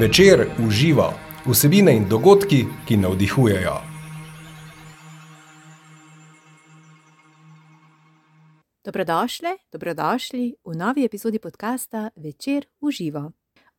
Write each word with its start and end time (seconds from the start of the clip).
Večer 0.00 0.46
uživa 0.66 1.12
vsebine 1.46 1.96
in 1.96 2.04
dogodki, 2.08 2.66
ki 2.86 2.96
navdihujejo. 2.96 3.74
Dobrodošli, 8.84 9.48
dobrodošli 9.72 10.54
v 10.64 10.76
novi 10.76 11.04
epizodi 11.04 11.38
podcasta 11.38 12.10
Večer 12.16 12.66
uživa. 12.80 13.30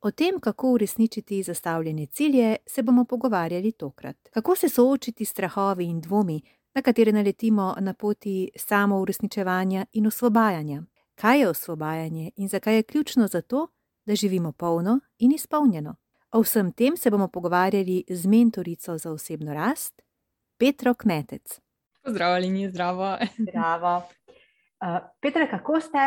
O 0.01 0.11
tem, 0.11 0.39
kako 0.39 0.71
uresničiti 0.71 1.43
zastavljene 1.43 2.05
cilje, 2.05 2.55
se 2.67 2.83
bomo 2.83 3.05
pogovarjali 3.05 3.71
tokrat. 3.71 4.17
Kako 4.31 4.55
se 4.55 4.70
soočiti 4.70 5.25
s 5.25 5.29
strahovi 5.29 5.86
in 5.86 6.01
dvomi, 6.01 6.41
na 6.75 6.81
katere 6.81 7.11
naletimo 7.11 7.75
na 7.79 7.93
poti 7.93 8.49
samo 8.55 8.99
uresničevanja 8.99 9.86
in 9.93 10.07
osvobajanja. 10.07 10.83
Kaj 11.15 11.39
je 11.39 11.49
osvobajanje 11.49 12.31
in 12.36 12.47
zakaj 12.47 12.75
je 12.75 12.83
ključno 12.83 13.28
za 13.28 13.42
to, 13.42 13.67
da 14.06 14.15
živimo 14.15 14.51
polno 14.51 15.00
in 15.17 15.31
izpolnjeno? 15.31 15.95
O 16.32 16.43
vsem 16.43 16.71
tem 16.71 16.97
se 16.97 17.10
bomo 17.10 17.28
pogovarjali 17.28 18.04
z 18.10 18.25
mentorico 18.25 18.97
za 18.97 19.11
osebno 19.11 19.54
rast, 19.54 20.01
Petro 20.60 20.93
Kmetec. 20.93 21.60
Pozdravljeni, 22.04 22.70
zdravo. 22.70 23.18
Zdravo. 23.39 23.97
Uh, 23.97 25.00
Petra, 25.21 25.47
kako 25.50 25.82
ste? 25.82 25.97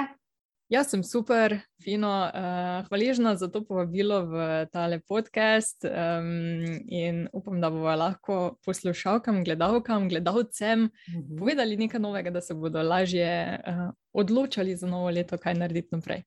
Jaz 0.71 0.93
sem 0.95 1.03
super, 1.03 1.59
fino, 1.83 2.09
uh, 2.09 2.87
hvaležna 2.87 3.35
za 3.37 3.49
to 3.51 3.65
povabilo 3.67 4.23
v 4.31 4.67
tale 4.73 5.01
podcast 5.01 5.85
um, 5.85 6.63
in 6.87 7.27
upam, 7.33 7.61
da 7.61 7.71
bomo 7.71 7.91
lahko 7.91 8.57
poslušalkam, 8.65 9.43
gledalkam, 9.45 10.09
gledalcem 10.09 10.87
mhm. 11.11 11.39
povedali 11.39 11.77
nekaj 11.77 12.01
novega, 12.01 12.31
da 12.31 12.41
se 12.41 12.55
bodo 12.55 12.83
lažje 12.83 13.59
uh, 13.59 13.91
odločali 14.13 14.77
za 14.77 14.87
novo 14.87 15.11
leto, 15.11 15.39
kaj 15.39 15.59
narediti 15.59 15.89
naprej. 15.93 16.23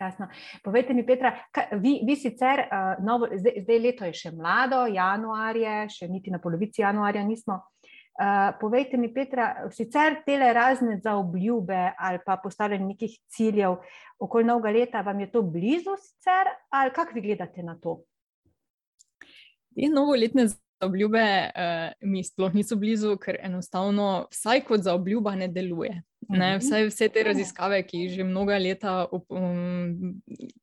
Krasno. 0.00 0.30
Povejte 0.64 0.94
mi, 0.96 1.02
Petra, 1.04 1.34
kaj, 1.52 1.74
vi, 1.76 1.98
vi 2.08 2.14
sicer, 2.16 2.62
uh, 2.72 3.02
novo, 3.04 3.26
zdaj, 3.36 3.58
zdaj 3.66 3.80
leto 3.84 4.06
je 4.08 4.14
še 4.16 4.30
mlado, 4.32 4.86
januar 4.88 5.58
je, 5.60 5.74
še 5.92 6.08
niti 6.08 6.32
na 6.32 6.40
polovici 6.40 6.80
januarja 6.80 7.20
nismo. 7.28 7.58
Uh, 8.16 8.48
povejte 8.56 8.96
mi, 8.96 9.10
Petra, 9.12 9.68
sicer 9.76 10.22
te 10.24 10.38
razne 10.40 10.96
za 11.04 11.18
obljube 11.20 11.92
ali 11.98 12.20
pa 12.24 12.38
postavljanje 12.40 12.86
nekih 12.94 13.18
ciljev 13.28 13.76
okoli 14.18 14.48
novega 14.48 14.72
leta, 14.78 15.04
vam 15.04 15.20
je 15.20 15.28
to 15.36 15.42
blizu, 15.44 15.98
sicer, 16.00 16.48
ali 16.72 16.96
kako 16.96 17.18
vi 17.18 17.26
gledate 17.28 17.62
na 17.62 17.76
to? 17.76 17.98
Te 19.76 19.92
novoletne 19.92 20.48
obljube 20.80 21.26
uh, 21.44 21.92
mi 22.08 22.24
sploh 22.24 22.56
niso 22.56 22.80
blizu, 22.80 23.18
ker 23.20 23.36
enostavno, 23.36 24.30
vsaj 24.32 24.64
kot 24.64 24.88
za 24.88 24.96
obljuba, 24.96 25.36
ne 25.36 25.52
deluje. 25.52 26.00
Ne, 26.28 26.56
mhm. 26.56 26.58
vse, 26.60 26.86
vse 26.86 27.08
te 27.08 27.22
raziskave, 27.24 27.80
ki 27.86 28.08
že 28.08 28.24
mnoga 28.24 28.58
leta 28.58 29.06
um, 29.10 30.20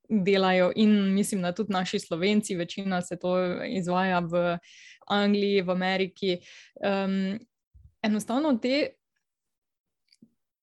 delajo, 0.08 0.70
in 0.76 1.14
mislim, 1.14 1.42
da 1.42 1.52
tudi 1.52 1.72
naši 1.72 1.98
slovenci, 1.98 2.56
večina 2.56 3.02
se 3.02 3.18
to 3.18 3.34
izvaja 3.66 4.20
v 4.20 4.58
Angliji, 5.06 5.62
v 5.62 5.70
Ameriki. 5.70 6.38
Um, 6.80 7.38
enostavno 8.02 8.54
te 8.62 8.88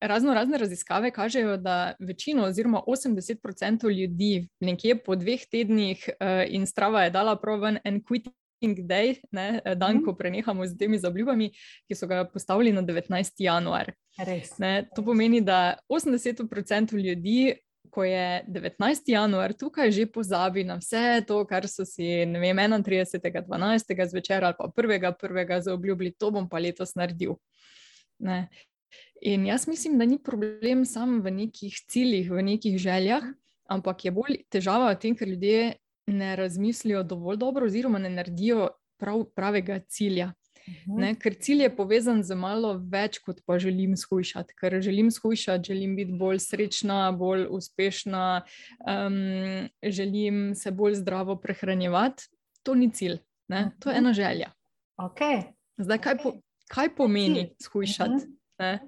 razno 0.01 0.33
razne 0.33 0.57
raziskave 0.57 1.11
kažejo, 1.11 1.57
da 1.57 1.93
večino, 1.99 2.43
oziroma 2.43 2.81
80% 2.87 3.91
ljudi, 3.99 4.47
nekje 4.59 5.03
po 5.03 5.15
dveh 5.15 5.45
tednih, 5.51 6.09
uh, 6.09 6.43
in 6.47 6.65
strava 6.67 7.03
je 7.03 7.09
dala 7.09 7.35
proven 7.35 7.79
en 7.83 8.01
quitting. 8.03 8.44
Day, 8.73 9.19
ne, 9.31 9.61
dan, 9.77 10.01
ko 10.03 10.15
prenehamo 10.17 10.65
z 10.65 10.77
temi 10.79 10.97
zabljubami, 10.97 11.51
ki 11.87 11.95
so 11.95 12.07
ga 12.09 12.23
postavili 12.25 12.73
na 12.73 12.81
19. 12.81 13.37
januar. 13.45 13.93
Ne, 14.59 14.73
to 14.95 15.03
pomeni, 15.05 15.41
da 15.45 15.77
80% 15.91 16.95
ljudi 16.97 17.53
ko 17.95 18.03
je 18.03 18.43
19. 18.47 19.07
januar 19.07 19.53
tukaj, 19.53 19.91
že 19.91 20.05
pozabi 20.11 20.65
na 20.67 20.75
vse 20.81 21.23
to, 21.27 21.39
kar 21.47 21.67
so 21.71 21.85
si 21.87 22.25
vem, 22.25 22.59
31. 22.59 23.45
12. 23.47 23.95
zvečer 24.11 24.43
ali 24.43 24.57
pa 24.57 24.67
1. 24.67 25.15
1. 25.21 25.61
zaobljubili, 25.61 26.11
to 26.11 26.31
bom 26.31 26.49
pa 26.49 26.59
letos 26.59 26.95
naredil. 26.95 27.37
Ne. 28.19 28.49
In 29.21 29.45
jaz 29.45 29.67
mislim, 29.67 29.97
da 29.99 30.05
ni 30.05 30.19
problem 30.19 30.85
samo 30.85 31.21
v 31.23 31.31
nekih 31.31 31.79
ciljih, 31.87 32.31
v 32.31 32.43
nekih 32.43 32.77
željah, 32.77 33.23
ampak 33.71 34.05
je 34.05 34.11
bolj 34.11 34.41
težava 34.51 34.91
v 34.91 34.99
tem, 34.99 35.15
ker 35.15 35.31
ljudje 35.31 35.75
ne 36.07 36.35
razmislijo 36.35 37.03
dovolj 37.03 37.37
dobro, 37.37 37.65
oziroma 37.65 37.99
ne 37.99 38.09
naredijo 38.09 38.69
prav, 38.97 39.23
pravega 39.35 39.79
cilja. 39.79 40.31
Mhm. 40.67 40.97
Ne, 40.97 41.11
ker 41.19 41.35
cilj 41.39 41.61
je 41.61 41.75
povezan 41.75 42.23
z 42.25 42.35
malo 42.35 42.71
več, 42.89 43.19
kot 43.21 43.41
pa 43.45 43.59
želim 43.61 43.93
shujšati. 43.97 44.55
Ker 44.57 44.79
želim 44.81 45.11
shujšati, 45.13 45.67
želim 45.67 45.95
biti 45.95 46.15
bolj 46.17 46.39
srečna, 46.41 47.11
bolj 47.13 47.45
uspešna, 47.53 48.41
um, 48.81 49.69
želim 49.83 50.55
se 50.55 50.71
bolj 50.71 50.97
zdravo 51.03 51.37
prehranjevati. 51.41 52.29
To 52.65 52.73
ni 52.75 52.89
cilj, 52.89 53.19
ne? 53.47 53.71
to 53.79 53.89
je 53.89 53.93
mhm. 53.93 54.05
ena 54.05 54.13
želja. 54.13 54.51
Okay. 54.97 55.43
Zdaj, 55.77 56.01
kaj, 56.01 56.17
po, 56.23 56.33
kaj 56.71 56.95
pomeni 56.95 57.49
shujšati? 57.61 58.25
Mhm. 58.61 58.87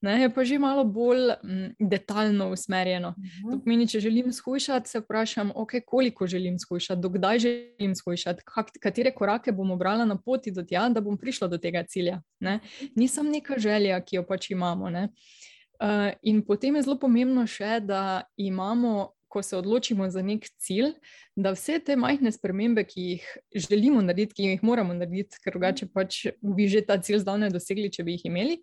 Ne, 0.00 0.14
je 0.22 0.30
pa 0.32 0.44
že 0.44 0.56
malo 0.58 0.84
bolj 0.84 1.34
m, 1.44 1.74
detaljno 1.78 2.50
usmerjeno. 2.50 3.08
Uh 3.08 3.24
-huh. 3.24 3.52
To 3.52 3.64
pomeni, 3.64 3.88
če 3.88 4.00
želim 4.00 4.32
skušati, 4.32 4.88
se 4.88 5.00
vprašam, 5.00 5.52
okay, 5.54 5.80
koliko 5.86 6.26
želim 6.26 6.58
skušati, 6.58 7.00
dokdaj 7.00 7.38
želim 7.38 7.94
skušati, 7.94 8.42
katere 8.80 9.12
korake 9.14 9.52
bom 9.52 9.70
obrala 9.70 10.04
na 10.04 10.16
poti 10.16 10.50
do 10.50 10.62
tega, 10.62 10.88
da 10.88 11.00
bom 11.00 11.18
prišla 11.18 11.48
do 11.48 11.58
tega 11.58 11.84
cilja. 11.88 12.22
Ne. 12.40 12.60
Nisem 12.96 13.30
neka 13.30 13.58
želja, 13.58 14.00
ki 14.00 14.16
jo 14.16 14.22
pač 14.22 14.50
imamo. 14.50 14.84
Uh, 14.84 16.12
in 16.22 16.44
potem 16.44 16.76
je 16.76 16.82
zelo 16.82 16.98
pomembno 16.98 17.46
še, 17.46 17.80
da 17.80 18.22
imamo. 18.36 19.12
Ko 19.30 19.42
se 19.42 19.56
odločimo 19.56 20.10
za 20.10 20.22
nek 20.22 20.48
cilj, 20.58 20.88
da 21.36 21.52
vse 21.54 21.78
te 21.78 21.96
majhne 21.96 22.32
spremembe, 22.32 22.82
ki 22.84 23.00
jih 23.00 23.26
želimo 23.54 24.02
narediti, 24.02 24.34
ki 24.34 24.42
jih 24.42 24.62
moramo 24.62 24.94
narediti, 24.94 25.38
ker 25.44 25.52
drugače 25.52 25.86
pač 25.86 26.26
bi 26.42 26.66
že 26.68 26.80
ta 26.82 26.98
cilj 26.98 27.18
zdavne 27.18 27.50
dosegli, 27.50 27.90
če 27.90 28.02
bi 28.02 28.12
jih 28.12 28.24
imeli, 28.26 28.56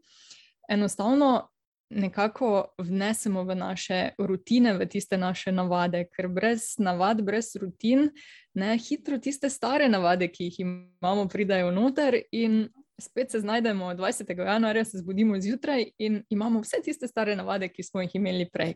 enostavno 0.67 1.49
nekako 1.89 2.65
vnesemo 2.77 3.43
v 3.43 3.55
naše 3.55 4.09
rutine, 4.17 4.73
v 4.73 4.85
tiste 4.85 5.17
naše 5.17 5.51
navade, 5.51 6.05
ker 6.15 6.27
brez 6.27 6.75
navad, 6.77 7.21
brez 7.23 7.55
rutin, 7.55 8.09
ne 8.53 8.77
hitro 8.77 9.17
tiste 9.17 9.49
stare 9.49 9.89
navade, 9.89 10.27
ki 10.27 10.49
jih 10.49 10.59
imamo, 10.59 11.27
pridajo 11.27 11.71
noter 11.71 12.21
in. 12.31 12.67
Spet 12.99 13.31
se 13.31 13.39
znajdemo 13.39 13.91
20. 13.93 14.39
januarja, 14.45 14.85
se 14.85 14.97
zbudimo 14.97 15.37
zjutraj 15.39 15.83
in 15.97 16.23
imamo 16.29 16.63
vse 16.63 16.79
tiste 16.83 17.07
stare 17.07 17.35
navade, 17.35 17.67
ki 17.69 17.83
smo 17.83 18.01
jih 18.01 18.15
imeli 18.15 18.47
prej. 18.49 18.73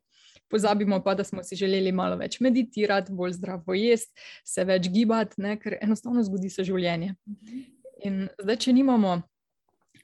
Pozabimo 0.49 0.99
pa, 1.03 1.15
da 1.15 1.23
smo 1.23 1.41
si 1.43 1.55
želeli 1.55 1.91
malo 1.91 2.19
več 2.21 2.37
meditirati, 2.39 3.11
bolj 3.11 3.31
zdravo 3.39 3.73
jesti, 3.73 4.13
se 4.45 4.63
več 4.63 4.91
gibati, 4.93 5.41
ne? 5.41 5.55
ker 5.57 5.79
enostavno 5.81 6.21
zgodi 6.23 6.53
se 6.53 6.63
življenje. 6.63 7.15
In 8.05 8.27
zdaj, 8.37 8.59
če 8.61 8.75
nimamo 8.77 9.23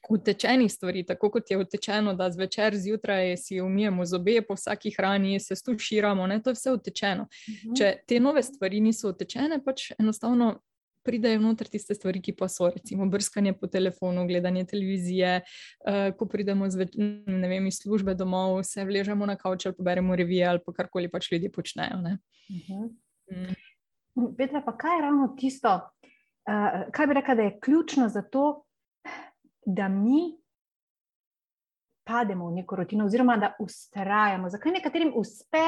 utečenih 0.09 0.71
stvari, 0.71 1.05
tako 1.05 1.29
kot 1.31 1.51
je 1.51 1.57
utečeno, 1.57 2.13
da 2.13 2.31
zvečer 2.31 2.75
zjutraj 2.75 3.37
si 3.37 3.61
umijemo 3.61 4.05
zobe 4.05 4.41
po 4.47 4.53
vsaki 4.53 4.91
hrani, 4.97 5.39
se 5.39 5.55
stuširamo, 5.55 6.27
ne, 6.27 6.41
to 6.41 6.49
je 6.49 6.53
vse 6.53 6.71
utečeno. 6.71 7.23
Uh 7.23 7.53
mhm. 7.53 7.69
-huh. 7.69 7.77
Če 7.77 7.97
te 8.07 8.19
nove 8.19 8.43
stvari 8.43 8.79
niso 8.79 9.09
utečene, 9.09 9.63
pač 9.65 9.91
enostavno 9.99 10.59
pridejo 11.07 11.39
noter 11.39 11.69
tiste 11.71 11.95
stvari, 11.95 12.21
ki 12.21 12.35
pa 12.35 12.49
so, 12.51 12.67
recimo 12.73 13.07
brskanje 13.11 13.53
po 13.53 13.69
telefonu, 13.71 14.25
gledanje 14.27 14.65
televizije, 14.67 15.39
uh, 15.39 16.15
ko 16.19 16.27
pridemo 16.27 16.67
zve, 16.69 16.89
vem, 17.27 17.67
iz 17.67 17.79
službe 17.79 18.15
domov, 18.15 18.59
se 18.67 18.85
vležemo 18.85 19.25
na 19.25 19.37
kavč 19.39 19.65
ali 19.65 19.77
poberemo 19.77 20.15
revije 20.15 20.45
ali 20.47 20.63
pa 20.65 20.73
karkoli 20.73 21.11
pač 21.11 21.31
ljudje 21.31 21.51
počnejo. 21.51 22.01
Uh 22.03 22.59
-huh. 22.59 22.89
mm. 23.31 24.35
Petra, 24.37 24.61
pa 24.65 24.77
kaj 24.77 24.97
je 24.97 25.01
ravno 25.01 25.27
tisto, 25.39 25.73
uh, 26.49 26.91
kaj 26.91 27.07
bi 27.07 27.13
rekla, 27.13 27.35
da 27.35 27.41
je 27.41 27.59
ključno 27.63 28.09
za 28.09 28.21
to, 28.21 28.66
da 29.67 29.89
mi 29.89 30.37
pademo 32.03 32.47
v 32.47 32.53
neko 32.53 32.75
rutino, 32.75 33.05
oziroma 33.05 33.37
da 33.37 33.55
ustrajamo. 33.59 34.49
Zakaj 34.49 34.71
nekaterim 34.71 35.11
uspe, 35.15 35.63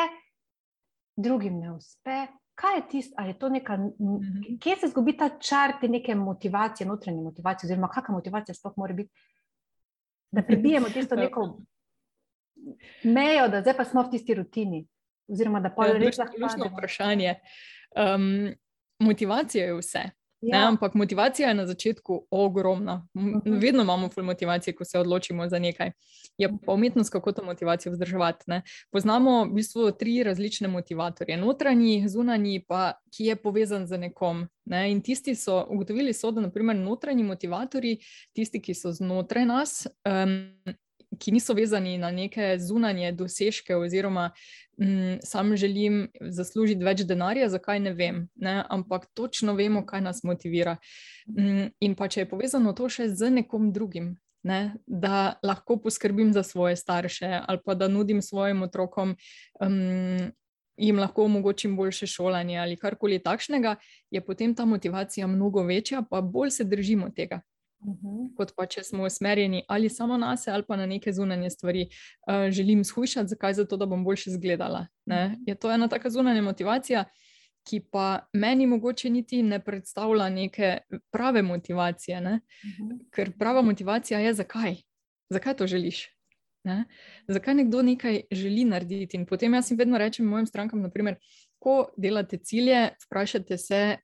drugim 1.16 1.60
ne 1.60 1.72
uspe? 1.72 2.28
Kaj 2.56 2.76
je 2.76 2.84
tisto, 2.92 3.16
ali 3.18 3.30
je 3.30 3.40
to 3.40 3.50
neka, 3.50 3.78
mhm. 3.78 4.56
kje 4.60 4.76
se 4.76 4.88
zgubi 4.88 5.18
ta 5.18 5.30
čar 5.40 5.74
te 5.82 5.88
neke 5.88 6.16
motivacije, 6.16 6.88
notranje 6.88 7.22
motivacije, 7.22 7.68
oziroma 7.68 7.88
kakšna 7.88 8.14
motivacija 8.14 8.56
sploh 8.56 8.78
mora 8.78 8.94
biti, 8.94 9.12
da 10.32 10.44
prebijemo 10.44 10.90
tisto 10.96 11.16
neko 11.16 11.60
mejo, 13.04 13.48
da 13.48 13.62
zdaj 13.62 13.78
pa 13.78 13.86
smo 13.86 14.04
v 14.04 14.12
tisti 14.12 14.34
rutini. 14.34 14.88
Oziroma, 15.28 15.60
da 15.60 15.70
pa 15.76 15.86
je 15.86 16.12
to 16.12 16.26
ključno 16.26 16.72
vprašanje. 16.74 17.36
Um, 17.96 18.56
motivacija 19.00 19.66
je 19.66 19.76
vse. 19.78 20.10
Ja. 20.42 20.60
Ne, 20.60 20.68
ampak 20.68 20.94
motivacija 20.94 21.48
je 21.48 21.54
na 21.54 21.66
začetku 21.68 22.28
ogromna. 22.32 23.08
Mhm. 23.18 23.60
Vedno 23.60 23.84
imamo 23.84 24.10
full 24.10 24.26
motivacije, 24.26 24.76
ko 24.76 24.86
se 24.86 25.00
odločimo 25.00 25.50
za 25.50 25.60
nekaj. 25.60 25.92
Je 26.38 26.50
pa 26.66 26.74
umetnost, 26.74 27.12
kako 27.12 27.32
to 27.32 27.44
motivacijo 27.44 27.92
vzdrževati. 27.92 28.44
Ne. 28.48 28.62
Poznamo 28.92 29.46
v 29.46 29.54
bistvu 29.54 29.92
tri 29.92 30.24
različne 30.24 30.68
motivatorje. 30.68 31.38
Notranji, 31.38 32.08
zunanji, 32.08 32.64
pa 32.68 32.94
ki 33.18 33.26
je 33.26 33.36
povezan 33.36 33.88
z 33.88 33.98
nekom. 33.98 34.48
Ne. 34.66 34.92
In 34.92 35.02
tisti 35.02 35.36
so 35.36 35.66
ugotovili, 35.70 36.14
so, 36.14 36.32
da 36.32 36.42
naprimer 36.42 36.76
notranji 36.76 37.24
motivatorji, 37.24 37.98
tisti, 38.34 38.62
ki 38.62 38.74
so 38.74 38.92
znotraj 38.92 39.46
nas. 39.46 39.88
Um, 40.08 40.76
ki 41.20 41.34
niso 41.36 41.54
vezani 41.54 41.98
na 41.98 42.12
neke 42.12 42.56
zunanje 42.60 43.12
dosežke, 43.12 43.76
oziroma 43.76 44.30
um, 44.78 45.20
sam 45.24 45.56
želim 45.58 46.08
zaslužiti 46.22 46.86
več 46.86 47.04
denarja, 47.08 47.50
zakaj 47.50 47.80
ne 47.84 47.94
vem, 47.94 48.24
ne? 48.36 48.64
ampak 48.70 49.10
točno 49.14 49.54
vemo, 49.60 49.86
kaj 49.86 50.02
nas 50.02 50.24
motivira. 50.24 50.78
Um, 51.28 51.70
in 51.80 51.96
pa 51.96 52.08
če 52.08 52.26
je 52.26 52.32
povezano 52.32 52.74
to 52.74 52.90
še 52.90 53.10
z 53.14 53.32
nekom 53.42 53.72
drugim. 53.74 54.18
Ne, 54.40 54.78
da 54.88 55.34
lahko 55.44 55.76
poskrbim 55.84 56.30
za 56.32 56.46
svoje 56.48 56.78
starše, 56.80 57.28
ali 57.28 57.60
pa 57.60 57.74
da 57.76 57.90
nudim 57.92 58.22
svojim 58.24 58.62
otrokom 58.64 59.18
um, 59.60 60.30
jim 60.80 61.00
lahko 61.00 61.26
omogočim 61.26 61.76
boljše 61.76 62.08
šolanje 62.08 62.58
ali 62.58 62.78
karkoli 62.78 63.20
takšnega, 63.20 63.76
je 64.12 64.22
potem 64.26 64.56
ta 64.56 64.66
motivacija 64.66 65.28
mnogo 65.28 65.64
večja, 65.64 66.04
pa 66.10 66.22
bolj 66.22 66.50
se 66.50 66.64
držimo 66.64 67.10
tega. 67.16 67.42
Uh 67.80 67.94
mhm. 67.94 68.08
-huh. 68.08 68.36
Kot 68.38 68.54
pa 68.56 68.66
če 68.66 68.84
smo 68.84 69.04
usmerjeni 69.04 69.64
ali 69.68 69.90
samo 69.90 70.18
na 70.18 70.38
sebe, 70.38 70.56
ali 70.56 70.64
pa 70.68 70.76
na 70.76 70.86
neke 70.86 71.14
zunanje 71.14 71.50
stvari, 71.50 71.90
uh, 72.28 72.52
želim 72.52 72.84
shujšati, 72.84 73.28
zakaj? 73.28 73.54
Zato, 73.54 73.78
da 73.78 73.86
bom 73.86 74.04
boljše 74.04 74.30
izgledala. 74.30 74.88
Uh 75.06 75.14
mhm. 75.14 75.34
Je 75.48 75.56
to 75.56 75.72
ena 75.72 75.88
taka 75.88 76.10
zunanja 76.10 76.42
motivacija, 76.42 77.06
ki 77.70 77.80
pa 77.92 78.20
meni 78.34 78.68
mogoče 78.68 79.10
niti 79.10 79.44
ne 79.44 79.60
predstavlja 79.60 80.30
neke 80.30 80.78
prave 81.12 81.42
motivacije. 81.42 82.22
Ne? 82.22 82.40
Uh 82.64 82.70
mhm. 82.70 82.92
-huh. 82.92 83.06
Ker 83.12 83.32
prava 83.40 83.62
motivacija 83.62 84.20
je, 84.20 84.34
zakaj? 84.34 84.76
Zakaj 85.30 85.54
to 85.54 85.68
želiš? 85.68 86.08
Ne? 86.64 86.86
Zakaj 87.28 87.56
nekdo 87.56 87.82
nekaj 87.82 88.22
želi 88.32 88.66
narediti? 88.66 89.18
In 89.18 89.26
potem 89.26 89.54
jaz 89.54 89.72
jim 89.72 89.78
vedno 89.78 89.98
rečem, 89.98 90.26
mojim 90.26 90.48
strankam, 90.48 90.82
naprimer, 90.82 91.16
ko 91.60 91.94
delate 91.98 92.38
cilje, 92.38 92.90
vprašajte 93.06 93.58
se, 93.58 93.98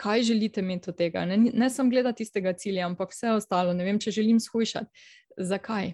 kaj 0.00 0.22
želite 0.22 0.60
imeti 0.64 0.90
od 0.90 0.96
tega. 0.96 1.24
Ne, 1.28 1.36
ne 1.36 1.70
samo 1.70 1.90
gledati 1.90 2.24
tistega 2.24 2.52
cilja, 2.52 2.86
ampak 2.86 3.12
vse 3.12 3.34
ostalo. 3.36 3.74
Ne 3.76 3.84
vem, 3.84 4.00
če 4.00 4.14
želim 4.16 4.40
shujšati. 4.40 4.88
Zakaj? 5.36 5.92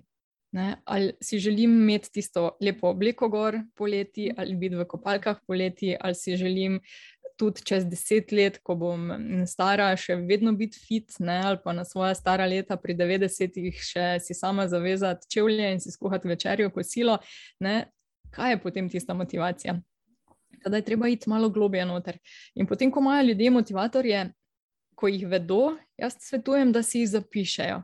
Ne? 0.57 0.77
Ali 0.85 1.13
si 1.21 1.39
želim 1.43 1.75
imeti 1.83 2.13
tisto 2.13 2.53
lepo 2.63 2.89
obleko 2.95 3.29
gor 3.29 3.59
poleti, 3.75 4.31
ali 4.37 4.55
biti 4.57 4.79
v 4.79 4.87
kopalkah 4.89 5.43
poleti, 5.47 5.97
ali 6.01 6.15
si 6.15 6.37
želim 6.37 6.81
tudi 7.37 7.65
čez 7.67 7.85
deset 7.85 8.33
let, 8.33 8.61
ko 8.65 8.75
bom 8.81 9.11
stara, 9.47 9.91
še 10.01 10.17
vedno 10.25 10.55
biti 10.57 10.79
fit, 10.81 11.19
ne, 11.21 11.37
ali 11.45 11.61
pa 11.65 11.75
na 11.77 11.85
svoje 11.85 12.15
stara 12.17 12.47
leta, 12.49 12.79
pri 12.81 12.97
90-ih, 12.97 13.83
še 13.83 14.07
si 14.25 14.35
sama 14.35 14.65
zavezati 14.73 15.29
čevlje 15.35 15.73
in 15.75 15.83
si 15.85 15.93
skuhati 15.93 16.31
večerjo, 16.31 16.71
kosilo. 16.73 17.19
Ne, 17.61 17.91
kaj 18.33 18.55
je 18.55 18.63
potem 18.63 18.89
tista 18.89 19.15
motivacija? 19.15 19.77
Tadaj 20.63 20.79
je 20.79 20.85
treba 20.85 21.09
iti 21.09 21.31
malo 21.31 21.49
globje 21.51 21.85
noter. 21.87 22.19
In 22.55 22.67
potem, 22.67 22.91
ko 22.91 23.01
imajo 23.01 23.27
ljudje 23.27 23.51
motivatorje, 23.51 24.23
ko 24.95 25.09
jih 25.09 25.27
vedo, 25.29 25.77
jaz 25.99 26.17
svetujem, 26.21 26.73
da 26.73 26.83
si 26.83 27.03
jih 27.03 27.09
zapišejo. 27.09 27.83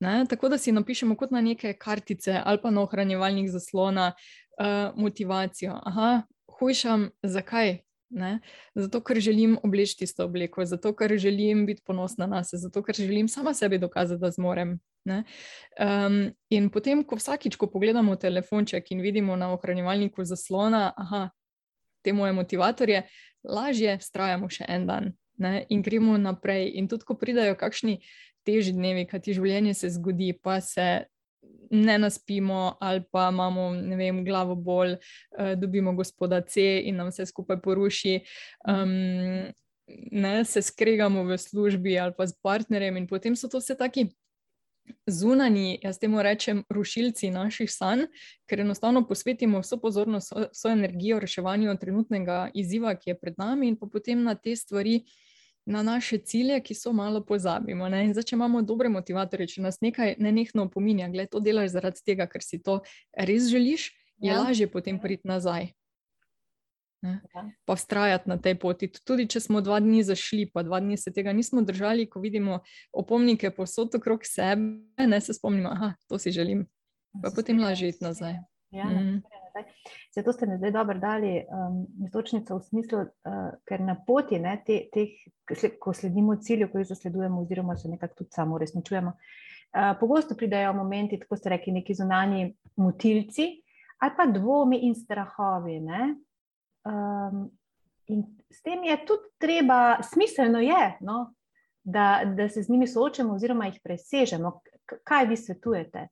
Ne, 0.00 0.26
tako 0.28 0.48
da 0.48 0.58
si 0.58 0.72
napišemo 0.72 1.16
kot 1.16 1.30
na 1.30 1.40
neke 1.40 1.72
kartice 1.72 2.40
ali 2.44 2.60
pa 2.62 2.70
na 2.70 2.82
ohranjevalnik 2.82 3.48
zaslona 3.50 4.12
uh, 4.12 5.00
motivacijo. 5.00 5.80
Aha, 5.84 6.22
hujšam, 6.58 7.10
zakaj? 7.22 7.85
Ne? 8.16 8.38
Zato, 8.74 9.02
ker 9.04 9.20
želim 9.20 9.58
obleči 9.62 9.98
tisto 10.00 10.24
obleko, 10.24 10.64
zato, 10.64 10.94
ker 10.96 11.12
želim 11.20 11.66
biti 11.68 11.82
ponosna 11.84 12.26
na 12.26 12.40
sebe, 12.44 12.62
zato, 12.62 12.80
ker 12.82 12.96
želim 12.96 13.28
sama 13.28 13.52
sebi 13.54 13.78
dokazati, 13.78 14.20
da 14.20 14.30
zmorem. 14.32 14.78
Um, 15.06 16.16
in 16.50 16.70
potem, 16.72 17.04
ko 17.04 17.18
vsakič, 17.20 17.58
ko 17.60 17.68
pogledamo 17.70 18.16
telefonček 18.16 18.88
in 18.90 19.04
vidimo 19.04 19.36
na 19.36 19.52
ohranjevalniku 19.52 20.24
zaslona, 20.24 20.88
da 20.96 21.28
te 22.02 22.12
moje 22.12 22.32
motivatorje, 22.32 23.02
lažje 23.44 23.98
vztrajamo 24.00 24.48
še 24.48 24.64
en 24.68 24.86
dan 24.86 25.12
ne? 25.38 25.66
in 25.68 25.82
gremo 25.82 26.16
naprej. 26.18 26.70
In 26.80 26.88
tudi, 26.88 27.04
ko 27.04 27.18
pridajo 27.18 27.56
kakšni 27.58 28.00
težji 28.46 28.76
dnevi, 28.76 29.04
kaj 29.10 29.26
ti 29.26 29.36
življenje 29.36 29.74
se 29.74 29.90
zgodi, 29.92 30.32
pa 30.42 30.60
se 30.64 31.06
ne 31.70 31.98
naspimo, 31.98 32.76
ali 32.80 33.02
pa 33.10 33.28
imamo 33.32 33.70
vem, 33.96 34.24
glavo 34.24 34.54
bolj, 34.54 34.92
uh, 34.92 35.54
dobimo 35.56 35.94
gospoda 35.94 36.40
C 36.40 36.82
in 36.84 36.96
nam 36.96 37.10
vse 37.10 37.26
skupaj 37.26 37.60
poruši. 37.62 38.20
Um, 38.68 39.52
ne, 40.10 40.44
se 40.44 40.62
skregamo 40.62 41.24
v 41.24 41.38
službi 41.38 41.98
ali 41.98 42.14
pa 42.16 42.26
s 42.26 42.34
partnerjem, 42.42 42.96
in 42.96 43.06
potem 43.06 43.36
so 43.36 43.48
to 43.48 43.62
vse 43.62 43.76
taki. 43.78 44.08
Zunani, 45.10 45.80
jaz 45.82 45.98
temu 45.98 46.22
rečem, 46.22 46.60
rušilci 46.70 47.32
naših 47.34 47.70
sanj, 47.70 48.04
ker 48.46 48.60
enostavno 48.62 49.02
posvetimo 49.08 49.58
vso 49.58 49.80
pozornost, 49.82 50.30
vso 50.52 50.70
energijo 50.70 51.18
reševanju 51.18 51.74
trenutnega 51.80 52.50
izziva, 52.54 52.94
ki 52.94 53.10
je 53.10 53.16
pred 53.18 53.34
nami, 53.38 53.72
in 53.72 53.76
potem 53.76 54.22
na 54.22 54.36
te 54.38 54.54
stvari 54.56 55.00
uh, 55.00 55.25
na 55.66 55.82
naše 55.82 56.18
cilje, 56.18 56.60
ki 56.60 56.74
so 56.74 56.92
malo 56.92 57.20
pozabimo. 57.24 57.88
Ne? 57.88 58.06
Zdaj, 58.12 58.28
če 58.30 58.36
imamo 58.36 58.62
dobre 58.62 58.88
motivatorje, 58.88 59.48
če 59.56 59.64
nas 59.64 59.80
nekaj 59.82 60.14
ne 60.22 60.32
nehno 60.32 60.68
opominja, 60.70 61.08
da 61.10 61.26
to 61.26 61.42
delaš 61.42 61.72
zaradi 61.74 62.04
tega, 62.06 62.28
ker 62.30 62.44
si 62.44 62.62
to 62.62 62.80
res 63.12 63.50
želiš, 63.50 63.90
je 64.22 64.30
ja. 64.30 64.38
lažje 64.40 64.70
potem 64.70 65.00
priti 65.02 65.28
nazaj. 65.28 65.72
Ja. 67.02 67.42
Pa 67.66 67.76
vztrajati 67.76 68.28
na 68.30 68.38
tej 68.40 68.56
poti. 68.58 68.88
Tudi 68.88 69.26
če 69.30 69.42
smo 69.42 69.60
dva 69.60 69.78
dni 69.82 70.00
zašli, 70.06 70.46
pa 70.50 70.62
dva 70.66 70.80
dni 70.80 70.96
se 70.98 71.12
tega 71.14 71.34
nismo 71.36 71.62
držali, 71.62 72.06
ko 72.10 72.22
vidimo 72.22 72.62
opomnike 72.92 73.50
posod 73.54 73.94
okrog 73.98 74.24
sebe, 74.24 75.06
ne 75.06 75.20
se 75.20 75.34
spomnimo, 75.34 75.74
da 75.74 75.92
to 76.08 76.18
si 76.18 76.32
želim. 76.32 76.66
Pa 77.22 77.30
potem 77.34 77.60
lažje 77.60 77.90
iti 77.92 78.04
nazaj. 78.04 78.38
Ja, 78.70 78.88
mm. 78.90 79.22
Zato 80.14 80.32
ste 80.32 80.46
mi 80.46 80.56
zdaj 80.58 80.70
dobro 80.70 80.98
dali 80.98 81.32
um, 81.44 81.86
točnico 82.12 82.56
v 82.56 82.62
smislu, 82.62 82.98
uh, 82.98 83.50
ker 83.68 83.80
na 83.80 83.96
poti, 84.06 84.38
ne, 84.38 84.58
te, 84.66 84.80
teh, 84.92 85.14
ko 85.80 85.94
sledimo 85.94 86.36
cilju, 86.36 86.68
ko 86.72 86.82
jih 86.82 86.88
zasledujemo, 86.88 87.40
oziroma 87.42 87.76
se 87.76 87.88
nekako 87.88 88.22
tudi 88.22 88.30
samo 88.32 88.54
uresničujemo, 88.54 89.12
uh, 89.12 89.92
pogosto 90.00 90.34
pridajo 90.34 90.72
momenti, 90.72 91.20
tako 91.20 91.36
ste 91.36 91.54
rekli, 91.54 91.72
neki 91.72 91.94
zunani 91.94 92.50
motilci 92.76 93.50
ali 93.98 94.12
pa 94.16 94.26
dvomi 94.26 94.78
in 94.86 94.94
strahovi. 94.94 95.80
Um, 96.84 97.50
in 98.06 98.24
s 98.50 98.62
tem 98.62 98.84
je 98.84 98.96
tudi 99.06 99.22
treba, 99.38 100.02
smiselno 100.02 100.60
je, 100.60 100.98
no, 101.00 101.34
da, 101.82 102.22
da 102.36 102.48
se 102.48 102.62
z 102.62 102.70
njimi 102.70 102.86
soočamo, 102.86 103.34
oziroma 103.34 103.66
jih 103.66 103.80
presežemo. 103.84 104.60
Kaj 105.04 105.26
vi 105.26 105.36
svetujete? 105.36 106.08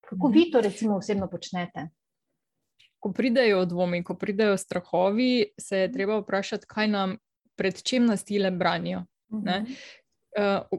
Kako 0.00 0.28
vi 0.28 0.50
to, 0.50 0.60
recimo, 0.60 0.96
osebno 0.96 1.28
počnete? 1.28 1.88
Ko 3.06 3.12
pridejo 3.14 3.60
dvomi, 3.70 4.00
ko 4.02 4.16
pridejo 4.18 4.56
strahovi, 4.58 5.52
se 5.60 5.84
je 5.84 5.90
treba 5.94 6.18
vprašati, 6.18 6.66
kaj 6.66 6.88
nam, 6.90 7.18
pred 7.54 7.78
čem 7.86 8.06
nas 8.10 8.24
tile 8.26 8.50
branijo. 8.50 9.04
Uh 9.30 9.42
-huh. 9.42 9.76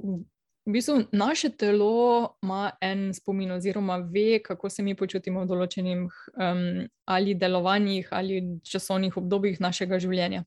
uh, 0.03 0.19
v 0.67 0.71
bistvu 0.71 1.03
naše 1.11 1.49
telo 1.49 2.35
ima 2.43 2.71
en 2.81 3.13
spomin, 3.13 3.51
oziroma 3.51 3.97
ve, 3.97 4.39
kako 4.43 4.69
se 4.69 4.83
mi 4.83 4.95
počutimo 4.95 5.45
v 5.45 5.47
določenih 5.47 6.17
um, 6.35 6.87
ali 7.05 7.35
delovanjih 7.35 8.09
ali 8.11 8.41
časovnih 8.67 9.17
obdobjih 9.17 9.61
našega 9.63 9.99
življenja. 9.99 10.43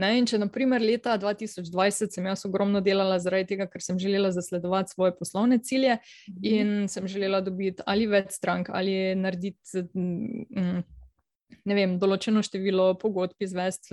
Ne? 0.00 0.14
In 0.16 0.24
če 0.26 0.38
naprimer 0.40 0.80
leta 0.80 1.18
2020 1.20 2.14
sem 2.14 2.28
jaz 2.30 2.46
ogromno 2.48 2.80
delala 2.80 3.18
zaradi 3.20 3.50
tega, 3.52 3.66
ker 3.68 3.84
sem 3.84 3.98
želela 4.00 4.30
zasledovati 4.32 4.94
svoje 4.94 5.12
poslovne 5.18 5.58
cilje 5.58 5.98
mhm. 5.98 6.40
in 6.42 6.88
sem 6.88 7.08
želela 7.08 7.42
dobiti 7.44 7.84
ali 7.86 8.08
več 8.08 8.32
strank 8.38 8.70
ali 8.72 9.14
narediti 9.14 9.84
mm, 9.92 10.80
ne 11.64 11.74
vem, 11.76 11.98
določeno 12.00 12.42
število 12.44 12.94
pogodb 13.00 13.42
izvest, 13.42 13.90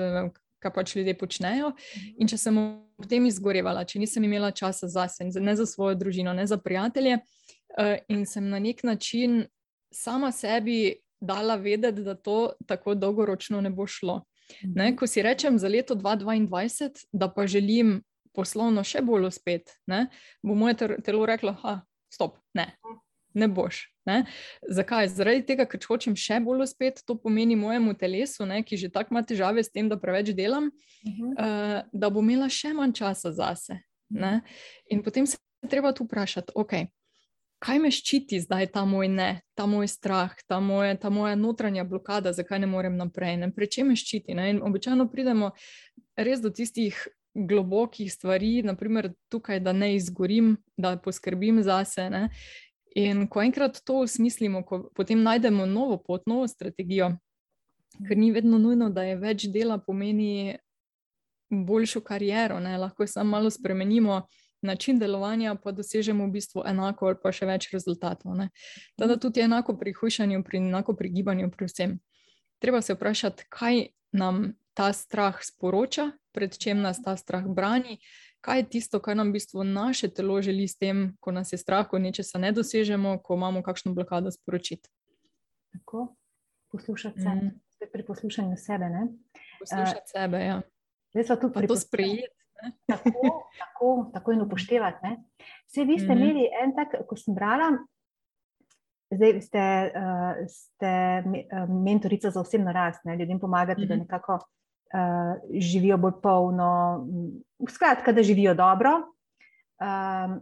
kar 0.64 0.74
pač 0.74 0.96
ljudje 0.98 1.18
počnejo. 1.18 1.74
Mhm. 1.74 2.14
In 2.22 2.32
če 2.32 2.38
sem 2.42 2.58
v 2.98 3.10
tem 3.10 3.26
izgorevala, 3.30 3.86
če 3.86 4.02
nisem 4.02 4.26
imela 4.26 4.52
časa 4.52 4.90
za 4.90 5.08
sebe, 5.12 5.42
ne 5.44 5.56
za 5.56 5.68
svojo 5.70 5.98
družino, 6.00 6.34
ne 6.34 6.48
za 6.50 6.58
prijatelje, 6.58 7.20
uh, 7.20 7.98
in 8.10 8.26
sem 8.26 8.50
na 8.50 8.60
nek 8.60 8.84
način 8.84 9.46
sama 9.94 10.32
sebi 10.32 10.98
dala 11.22 11.56
vedeti, 11.56 12.04
da 12.06 12.14
to 12.14 12.54
tako 12.68 12.96
dolgoročno 12.96 13.62
ne 13.62 13.70
bo 13.70 13.88
šlo. 13.88 14.22
Ne, 14.64 14.94
ko 14.96 15.08
si 15.08 15.22
rečem 15.22 15.58
za 15.60 15.68
leto 15.68 15.96
2022, 15.96 17.08
da 17.12 17.28
pa 17.28 17.48
želim 17.48 18.02
poslovno 18.36 18.84
še 18.86 19.02
bolj 19.02 19.28
uspeti, 19.28 19.74
bo 20.44 20.56
moje 20.56 20.78
telo 21.04 21.26
reklo: 21.26 21.58
da 21.64 21.82
stop, 22.14 22.38
ne, 22.54 22.70
ne 23.38 23.48
boš. 23.48 23.86
Ne? 24.08 24.24
Zakaj? 24.70 25.10
Zaradi 25.13 25.44
tega, 25.46 25.67
ker 25.70 25.84
hočem 25.84 26.15
še 26.17 26.39
bolj 26.44 26.65
uspeti, 26.65 27.03
to 27.06 27.17
pomeni 27.20 27.58
mojemu 27.60 27.94
telesu, 28.00 28.48
ne, 28.50 28.62
ki 28.65 28.79
že 28.79 28.91
tako 28.94 29.15
ima 29.15 29.24
težave 29.27 29.63
s 29.63 29.74
tem, 29.74 29.89
da 29.91 30.00
preveč 30.00 30.34
delam, 30.36 30.72
uh 30.72 31.12
-huh. 31.12 31.34
uh, 31.34 31.82
da 31.94 32.10
bo 32.10 32.24
imela 32.24 32.50
še 32.50 32.74
manj 32.74 32.96
časa 33.01 33.32
zase. 33.32 33.82
Ne? 34.10 34.41
In 34.89 35.03
potem 35.03 35.27
se 35.27 35.38
treba 35.70 35.91
tu 35.94 36.03
vprašati, 36.08 36.56
ok, 36.56 36.74
kaj 37.60 37.79
me 37.79 37.91
ščiti 37.91 38.39
zdaj, 38.41 38.70
ta 38.74 38.86
moj 38.86 39.10
ne, 39.12 39.29
ta 39.58 39.65
moj 39.65 39.88
strah, 39.88 40.34
ta, 40.48 40.60
moje, 40.60 40.96
ta 41.01 41.10
moja 41.10 41.36
notranja 41.36 41.84
blokada, 41.84 42.34
zakaj 42.34 42.60
ne 42.60 42.67
morem 42.67 42.98
naprej, 42.98 43.38
ne? 43.38 43.51
pre 43.51 43.67
čem 43.67 43.88
me 43.88 43.96
ščiti. 43.96 44.36
Ne? 44.38 44.50
In 44.53 44.62
običajno 44.62 45.10
pridemo 45.10 45.51
res 46.17 46.41
do 46.41 46.50
tistih 46.50 47.08
globokih 47.38 48.10
stvari, 48.13 48.63
naprimer 48.65 49.12
tukaj, 49.29 49.60
da 49.60 49.74
ne 49.74 49.96
izgorim, 49.96 50.56
da 50.77 50.96
poskrbim 50.98 51.62
zase. 51.65 52.10
Ne? 52.10 52.27
In 52.98 53.27
ko 53.30 53.42
enkrat 53.46 53.82
to 53.86 54.00
usmislimo, 54.01 54.63
ko 54.66 54.88
potem 54.96 55.22
najdemo 55.24 55.66
novo 55.70 56.00
pot, 56.01 56.24
novo 56.25 56.48
strategijo, 56.48 57.12
ker 58.08 58.18
ni 58.18 58.32
vedno 58.34 58.58
nujno, 58.58 58.89
da 58.89 59.04
je 59.06 59.20
več 59.22 59.46
dela 59.54 59.77
pomeni 59.77 60.58
boljšo 61.50 62.01
kariero, 62.01 62.58
ne? 62.60 62.77
lahko 62.77 63.08
samo 63.08 63.30
malo 63.30 63.50
spremenimo 63.54 64.24
način 64.62 65.00
delovanja, 65.00 65.56
pa 65.63 65.72
dosežemo 65.72 66.25
v 66.25 66.32
bistvu 66.32 66.63
enako 66.66 67.12
ali 67.12 67.20
pa 67.24 67.32
še 67.32 67.46
več 67.46 67.70
rezultatov. 67.74 68.34
Teda 68.98 69.13
Mhm. 69.13 69.20
tudi 69.22 69.42
enako 69.46 69.77
pri 69.77 69.94
hujšanju, 69.94 70.44
pri 70.44 70.58
enako 70.58 70.94
pri 70.94 71.10
gibanju, 71.10 71.51
pri 71.51 71.66
vsem. 71.66 72.00
Treba 72.60 72.82
se 72.82 72.94
vprašati, 72.94 73.46
kaj 73.50 73.88
nam 74.12 74.58
ta 74.74 74.94
strah 74.94 75.38
sporoča, 75.44 76.12
pred 76.34 76.58
čem 76.58 76.82
nas 76.82 77.01
ta 77.04 77.18
strah 77.18 77.46
brani, 77.46 78.00
kaj 78.48 78.60
je 78.60 78.70
tisto, 78.70 79.00
kar 79.00 79.18
nam 79.18 79.30
v 79.30 79.36
bistvu 79.36 79.63
naše 79.63 80.08
telo 80.08 80.39
želi 80.42 80.68
s 80.68 80.77
tem, 80.80 81.18
ko 81.20 81.32
nas 81.32 81.51
je 81.51 81.60
strah, 81.60 81.84
ko 81.84 82.00
nečesa 82.00 82.39
ne 82.39 82.51
dosežemo, 82.51 83.18
ko 83.20 83.36
imamo 83.36 83.60
kakšno 83.62 83.92
blokado 83.94 84.32
sporočiti. 84.32 84.88
Tako, 85.74 86.16
poslušati 86.72 87.20
se, 87.22 87.30
Mm. 87.30 87.51
spet 87.70 87.92
pri 87.92 88.06
poslušanju 88.06 88.56
sebe. 88.58 88.88
Ne? 88.88 89.08
Poslušati 89.60 90.08
uh, 90.08 90.12
sebe, 90.16 90.38
ja. 90.39 90.62
Pa 91.54 91.68
to 91.68 91.75
sprejeti. 91.75 92.32
Tako, 92.88 93.12
tako, 93.60 93.88
tako 94.13 94.32
in 94.32 94.42
upoštevati. 94.42 94.98
Ne? 95.04 95.12
Vse 95.68 95.84
vi 95.86 96.00
ste 96.00 96.16
Mhm. 96.16 96.18
imeli 96.18 96.48
en 96.63 96.72
tak, 96.74 96.96
ko 97.08 97.16
sem 97.16 97.36
brala, 97.36 97.68
zdaj 99.12 99.42
ste, 99.42 99.62
uh, 99.94 100.34
ste 100.48 100.92
uh, 101.22 101.70
mentorica 101.70 102.32
za 102.32 102.42
osebno 102.42 102.72
rast, 102.72 103.06
ne? 103.06 103.18
ljudem 103.18 103.39
pomagate, 103.39 103.86
da 103.86 103.94
Mhm. 103.94 104.01
nekako 104.01 104.39
uh, 104.94 105.60
živijo 105.60 105.98
bolj 105.98 106.13
polno, 106.24 107.08
skratka, 107.70 108.12
da 108.12 108.24
živijo 108.24 108.53
dobro, 108.53 108.91
um, 109.82 110.39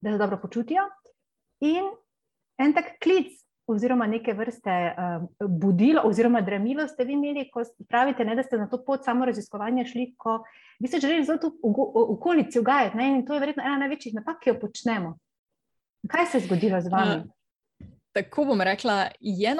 da 0.00 0.12
se 0.12 0.18
dobro 0.18 0.38
počutijo. 0.42 0.82
In 1.60 1.84
en 2.58 2.74
tak 2.74 2.98
klic. 3.02 3.40
Oziroma, 3.70 4.06
neke 4.06 4.32
vrste 4.34 4.72
um, 4.98 5.28
budilo, 5.60 6.02
oziroma 6.04 6.40
dramilo 6.40 6.88
ste 6.88 7.04
vi 7.04 7.12
imeli, 7.12 7.44
ko 7.54 7.62
pravite, 7.88 8.24
ne, 8.24 8.34
da 8.34 8.42
ste 8.42 8.58
na 8.58 8.66
to 8.66 8.80
pot 8.84 9.04
samo 9.04 9.24
raziskovanja 9.24 9.84
šli, 9.86 10.08
ko 10.18 10.40
vi 10.80 10.88
ste 10.88 10.98
želeli 10.98 11.24
zelo 11.24 11.38
v 11.62 11.84
okolici 12.16 12.58
ugajati. 12.58 12.96
Ne, 12.96 13.08
in 13.08 13.26
to 13.26 13.34
je 13.34 13.40
verjetno 13.40 13.62
ena 13.62 13.76
največjih 13.84 14.14
napak, 14.14 14.40
ki 14.42 14.50
jo 14.50 14.56
počnemo. 14.60 15.12
Kaj 16.08 16.26
se 16.26 16.38
je 16.38 16.46
zgodilo 16.48 16.80
z 16.80 16.90
vami? 16.90 17.20
Tako 18.12 18.44
bom 18.44 18.60
rekla, 18.60 19.06
je 19.20 19.54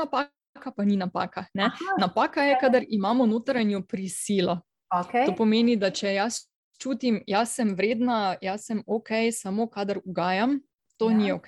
napaka, 0.55 0.71
pa 0.71 0.85
ni 0.85 0.97
napaka. 0.97 1.47
Ne? 1.55 1.63
Aha, 1.65 1.97
Napaka 1.99 2.43
je, 2.43 2.57
kadar 2.61 2.83
imamo 2.89 3.27
notranjo 3.27 3.81
prisilo. 3.83 4.61
okay. 4.95 5.27
To 5.27 5.35
pomeni, 5.37 5.77
da 5.77 5.91
če 5.91 6.15
jaz 6.15 6.47
čutim, 6.79 7.23
jaz 7.27 7.55
sem 7.55 7.75
vredna, 7.77 8.37
jaz 8.43 8.65
sem 8.67 8.83
ok, 8.87 9.09
samo 9.33 9.67
kadar 9.67 9.99
ugajam, 10.05 10.61
to 10.99 11.11
Ja. 11.11 11.17
ni 11.17 11.33
ok. 11.33 11.47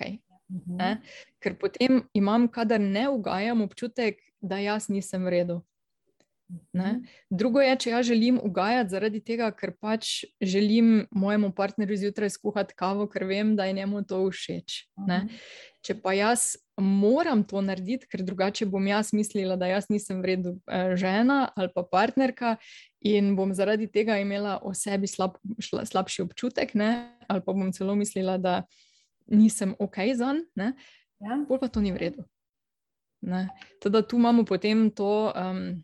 Mhm. 0.49 0.75
ne. 0.77 1.01
Ker 1.39 1.55
potem 1.59 2.03
imam, 2.13 2.47
kadar 2.47 2.79
ne 2.79 3.09
ugajam, 3.09 3.61
občutek, 3.61 4.19
da 4.41 4.57
jaz 4.57 4.87
nisem 4.89 5.23
v 5.25 5.29
redu. 5.29 5.61
Ne? 6.73 7.01
Drugo 7.29 7.61
je, 7.63 7.75
če 7.79 7.89
jaz 7.89 8.05
želim 8.05 8.37
ugajati 8.43 8.91
zaradi 8.93 9.19
tega, 9.25 9.47
ker 9.55 9.71
pač 9.81 10.23
želim 10.41 11.07
mojemu 11.11 11.51
partnerju 11.55 11.97
zjutraj 11.97 12.33
skuhati 12.35 12.75
kavo, 12.77 13.07
ker 13.09 13.25
vem, 13.29 13.55
da 13.55 13.65
je 13.65 13.73
njemu 13.79 14.03
to 14.07 14.19
všeč. 14.29 14.83
Ne? 15.07 15.23
Mhm. 15.23 15.41
Če 15.83 15.95
pa 15.99 16.13
jaz 16.15 16.55
moram 16.79 17.43
to 17.43 17.61
narediti, 17.61 18.07
ker 18.07 18.23
drugače 18.23 18.65
bom 18.71 18.85
jaz 18.87 19.11
mislila, 19.13 19.57
da 19.59 19.67
jaz 19.67 19.89
nisem 19.91 20.21
v 20.21 20.29
redu 20.31 20.53
eh, 20.67 20.95
žena 20.95 21.49
ali 21.55 21.69
pa 21.75 21.83
partnerka 21.83 22.55
in 23.03 23.35
bom 23.35 23.51
zaradi 23.53 23.89
tega 23.91 24.15
imela 24.21 24.59
o 24.63 24.71
sebi 24.73 25.09
slab, 25.11 25.35
šla, 25.59 25.83
slabši 25.85 26.23
občutek, 26.23 26.73
ne? 26.79 27.17
ali 27.27 27.43
pa 27.43 27.53
bom 27.53 27.71
celo 27.75 27.95
mislila, 27.99 28.37
da 28.37 28.61
nisem 29.27 29.75
ok 29.79 29.97
za 30.15 30.33
njega, 30.33 30.73
Ja. 31.23 31.39
bolj 31.47 31.59
pa 31.59 31.67
to 31.71 31.79
ni 31.79 31.91
v 31.95 31.97
redu. 31.97 32.23
Ne. 33.23 33.47
Teda 33.79 34.01
tu 34.03 34.17
imamo 34.19 34.43
potem 34.43 34.91
to 34.91 35.31
um, 35.31 35.83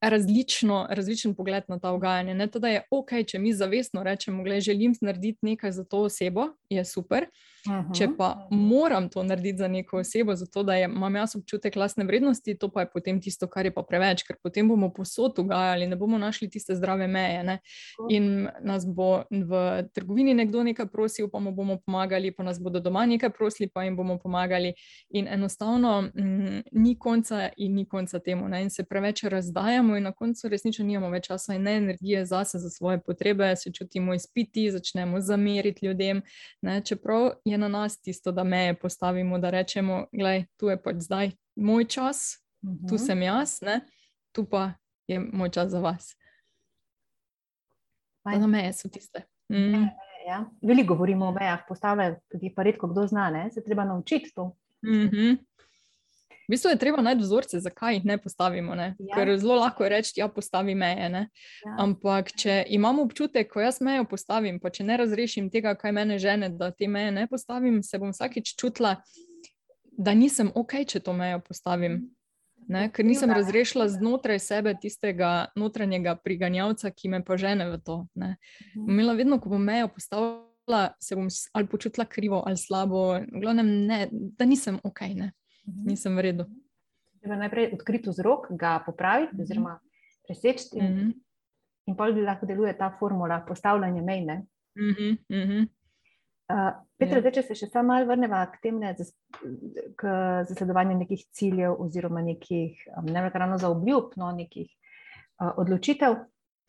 različno, 0.00 0.86
različen 0.90 1.34
pogled 1.34 1.64
na 1.68 1.78
ta 1.78 1.92
ugajanje. 1.92 2.34
Ne. 2.34 2.46
Teda 2.46 2.68
je 2.68 2.82
ok, 2.90 3.10
če 3.26 3.38
mi 3.38 3.52
zavestno 3.52 4.02
rečemo, 4.02 4.44
da 4.44 4.60
želim 4.60 4.94
narediti 5.00 5.38
nekaj 5.42 5.72
za 5.72 5.84
to 5.84 6.02
osebo, 6.02 6.46
je 6.70 6.84
super. 6.84 7.26
Mhm. 7.68 7.92
Če 7.92 8.08
pa 8.18 8.48
moram 8.50 9.08
to 9.08 9.22
narediti 9.22 9.58
za 9.58 9.68
neko 9.68 9.98
osebo, 9.98 10.34
zato 10.34 10.62
da 10.62 10.74
je, 10.74 10.84
imam 10.84 11.16
jaz 11.16 11.36
občutek 11.36 11.76
lastne 11.76 12.04
vrednosti, 12.04 12.58
to 12.58 12.68
pa 12.72 12.80
je 12.80 12.90
potem 12.92 13.20
tisto, 13.20 13.46
kar 13.46 13.66
je 13.66 13.74
pa 13.74 13.82
preveč, 13.82 14.22
ker 14.24 14.36
potem 14.42 14.68
bomo 14.68 14.88
posod 14.92 15.38
ugajali, 15.38 15.86
ne 15.86 15.96
bomo 15.96 16.18
našli 16.18 16.48
tiste 16.50 16.74
zdrave 16.74 17.08
meje. 17.08 17.42
Ne? 17.44 17.58
In 18.08 18.48
nas 18.64 18.86
bo 18.86 19.24
v 19.30 19.82
trgovini 19.94 20.34
nekdo 20.34 20.62
nekaj 20.64 20.88
prosil, 20.88 21.28
pa 21.28 21.38
mu 21.38 21.52
bomo 21.52 21.76
pomagali, 21.84 22.32
pa 22.32 22.42
nas 22.42 22.60
bodo 22.60 22.80
doma 22.80 23.04
nekaj 23.06 23.30
prosili, 23.36 23.68
pa 23.68 23.84
jim 23.84 23.96
bomo 23.96 24.18
pomagali. 24.18 24.72
In 25.10 25.28
enostavno 25.28 26.00
mm, 26.02 26.62
ni 26.72 26.96
konca 26.98 27.50
in 27.56 27.74
ni 27.74 27.84
konca 27.88 28.18
temu. 28.18 28.48
Ne? 28.48 28.62
In 28.62 28.70
se 28.70 28.84
preveč 28.84 29.24
razdajamo, 29.24 29.89
in 29.96 30.02
na 30.02 30.12
koncu 30.12 30.48
resnično 30.48 30.84
nimamo 30.84 31.10
več 31.10 31.26
časa 31.26 31.54
in 31.54 31.62
ne 31.62 31.76
energije 31.76 32.24
zase, 32.26 32.58
za 32.58 32.70
svoje 32.70 33.00
potrebe, 33.00 33.56
se 33.56 33.72
čutimo 33.72 34.14
izpiti, 34.14 34.70
začnemo 34.70 35.20
zameriti 35.20 35.86
ljudem. 35.86 36.22
Ne? 36.62 36.80
Čeprav 36.84 37.30
je 37.44 37.58
na 37.58 37.68
nas 37.68 38.00
tisto, 38.00 38.32
da 38.32 38.44
meje 38.44 38.74
postavimo, 38.74 39.38
da 39.38 39.50
rečemo, 39.50 40.06
gledaj, 40.12 40.44
tu 40.56 40.68
je 40.68 40.82
pač 40.82 40.96
zdaj 40.96 41.30
moj 41.56 41.84
čas, 41.84 42.38
tu 42.62 42.94
Mhm. 42.94 43.04
sem 43.06 43.22
jaz, 43.22 43.60
ne? 43.62 43.80
tu 44.32 44.44
pa 44.44 44.72
je 45.08 45.20
moj 45.32 45.50
čas 45.50 45.70
za 45.70 45.80
vas. 45.80 46.16
Na 48.24 48.46
meje 48.46 48.72
so 48.72 48.88
tiste. 48.88 49.22
Mm. 49.48 49.88
Ja. 50.28 50.44
Veliko 50.62 50.94
govorimo 50.94 51.26
o 51.26 51.32
mejah, 51.32 51.64
postavljajo, 51.68 52.16
tudi 52.30 52.52
pa 52.54 52.62
redko 52.62 52.86
kdo 52.86 53.06
zna, 53.06 53.30
ne? 53.30 53.50
se 53.50 53.64
treba 53.64 53.84
naučiti 53.84 54.32
to. 54.34 54.56
Mm 54.84 55.08
-hmm. 55.08 55.36
V 56.50 56.56
bistvu 56.56 56.70
je 56.72 56.78
treba 56.82 56.98
najti 56.98 57.22
vzorce, 57.22 57.60
zakaj 57.62 57.94
jih 57.94 58.04
ne 58.10 58.16
postavimo. 58.18 58.74
Ne? 58.74 58.96
Ja. 58.98 59.14
Ker 59.14 59.28
zelo 59.38 59.54
lahko 59.54 59.84
je 59.86 59.90
reči, 59.92 60.12
ja, 60.18 60.26
postavi 60.26 60.74
meje. 60.74 61.06
Ne? 61.08 61.20
Ja. 61.62 61.76
Ampak, 61.84 62.32
če 62.34 62.64
imam 62.74 62.98
občutek, 62.98 63.52
ko 63.52 63.62
jaz 63.62 63.78
mejo 63.78 64.02
postavim, 64.10 64.58
pa 64.58 64.72
če 64.74 64.88
ne 64.88 64.96
razrešim 64.98 65.46
tega, 65.54 65.76
kaj 65.78 65.94
mene 65.94 66.18
žene, 66.18 66.48
da 66.50 66.72
te 66.74 66.90
meje 66.90 67.14
ne 67.14 67.28
postavim, 67.30 67.78
se 67.86 68.02
bom 68.02 68.10
vsakič 68.10 68.56
čutila, 68.58 68.96
da 69.94 70.18
nisem 70.18 70.50
ok, 70.50 70.74
če 70.90 71.04
to 71.06 71.14
mejo 71.14 71.38
postavim. 71.46 72.00
Ne? 72.66 72.88
Ker 72.90 73.06
nisem 73.06 73.30
razrešila 73.30 73.86
znotraj 73.94 74.42
sebe 74.42 74.74
tistega 74.74 75.52
notranjega 75.54 76.18
priganjavca, 76.18 76.90
ki 76.90 77.14
me 77.14 77.22
pa 77.22 77.38
žene 77.38 77.70
v 77.70 77.78
to. 77.78 78.02
Ne? 78.18 78.40
Mhm. 78.74 78.90
Imela 78.90 79.14
vedno, 79.14 79.38
ko 79.38 79.54
bom 79.54 79.62
mejo 79.62 79.94
postavila, 79.94 80.88
se 80.98 81.14
bom 81.14 81.30
ali 81.54 81.70
počutila 81.70 82.10
krivo 82.10 82.42
ali 82.42 82.58
slabo, 82.58 83.20
v 83.22 83.38
glavnem, 83.38 83.76
ne, 83.86 84.08
da 84.10 84.50
nisem 84.50 84.82
ok, 84.82 85.14
ne? 85.14 85.36
Mhm. 85.70 85.86
nisem 85.86 86.16
v 86.16 86.20
redu. 86.20 86.44
Treba 87.20 87.36
najprej 87.36 87.72
odkriti 87.74 88.08
vzrok, 88.10 88.46
ga 88.50 88.82
popraviti, 88.86 89.34
Mhm. 89.34 89.42
oziroma 89.42 89.80
preseči, 90.26 90.68
in, 90.72 90.84
Mm 90.84 90.96
-hmm. 90.98 91.12
in 91.86 91.96
pol 91.96 92.14
lahko 92.16 92.46
deluje 92.46 92.78
ta 92.78 92.96
formula 92.98 93.40
postavljanja 93.40 94.02
mej. 94.02 94.20
ne. 94.20 94.36
Mm 94.76 94.90
-hmm. 94.90 95.12
Mm 95.28 95.48
-hmm. 95.48 95.68
Uh, 96.48 96.72
Petra, 96.98 97.16
Ja. 97.16 97.20
zdaj, 97.20 97.32
če 97.32 97.42
se 97.42 97.54
še 97.54 97.66
samo 97.66 97.86
malo 97.86 98.06
vrnemo 98.06 98.46
k 98.52 98.58
tem, 98.62 98.78
ne, 98.78 98.94
zas- 98.94 99.14
k 99.96 100.02
zasledovanju 100.44 100.98
nekih 100.98 101.24
ciljev, 101.30 101.76
oziroma 101.78 102.20
nekih, 102.22 102.74
um, 102.98 103.04
ne 103.04 103.22
vem, 103.22 103.30
ravno 103.34 103.58
za 103.58 103.68
obljub, 103.68 104.04
no, 104.16 104.32
nekih 104.32 104.66
uh, 105.40 105.52
odločitev, 105.56 106.14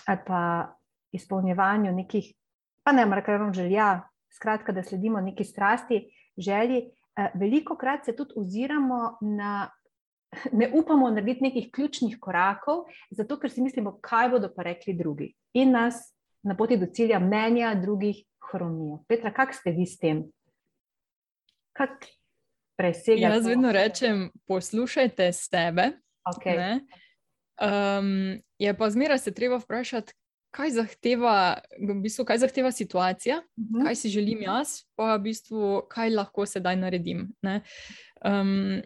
ali 0.05 0.19
pa 0.27 0.73
izpolnjevanju 1.11 1.91
nekih, 1.91 2.33
pa 2.83 2.91
ne 2.91 3.05
vem, 3.05 3.13
ravno 3.13 3.53
želja, 3.53 4.01
skratka, 4.29 4.71
da 4.71 4.83
sledimo 4.83 5.21
neki 5.21 5.43
strasti, 5.43 6.05
želji. 6.37 6.91
Uh, 7.21 7.39
veliko 7.39 7.77
krat 7.77 8.05
se 8.05 8.15
tudi 8.15 8.33
oziramo 8.35 9.17
na. 9.21 9.69
Ne 10.51 10.69
upamo 10.73 11.09
narediti 11.11 11.43
nekih 11.43 11.65
ključnih 11.75 12.15
korakov, 12.19 12.85
zato 13.11 13.35
ker 13.39 13.51
si 13.51 13.59
mislimo, 13.61 13.97
kaj 13.99 14.29
bodo 14.31 14.47
pa 14.55 14.63
rekli 14.63 14.93
drugi. 14.95 15.33
In 15.59 15.73
nas 15.75 15.97
na 16.43 16.55
poti 16.55 16.77
do 16.79 16.87
cilja 16.87 17.19
mnenja 17.19 17.73
drugih 17.75 18.23
hromijo. 18.51 19.01
Petra, 19.07 19.33
kak 19.33 19.51
ste 19.53 19.73
vi 19.75 19.85
s 19.85 19.99
tem? 19.99 20.23
Kak 21.75 22.07
presega? 22.79 23.27
Jaz 23.27 23.43
to? 23.43 23.49
vedno 23.49 23.71
rečem, 23.71 24.29
poslušajte 24.47 25.31
sebe. 25.33 25.91
okay. 26.23 26.57
ne. 26.57 26.73
Um, 27.61 28.41
je 28.57 28.73
pa 28.77 28.89
zmeraj 28.89 29.17
se 29.17 29.33
treba 29.33 29.59
vprašati, 29.59 30.13
kaj 30.51 30.69
zahteva, 30.71 31.57
v 31.79 31.93
bistvu, 31.95 32.25
kaj 32.25 32.37
zahteva 32.37 32.71
situacija, 32.71 33.41
Mhm. 33.57 33.85
kaj 33.85 33.95
si 33.95 34.09
želim 34.09 34.41
jaz, 34.41 34.83
pa 34.95 35.15
v 35.15 35.23
bistvu, 35.23 35.81
kaj 35.89 36.09
lahko 36.11 36.45
sedaj 36.45 36.75
naredim. 36.75 37.29
ne. 37.41 37.61
Um, 38.25 38.81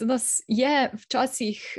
s- 0.00 0.42
je 0.48 0.90
včasih 0.94 1.78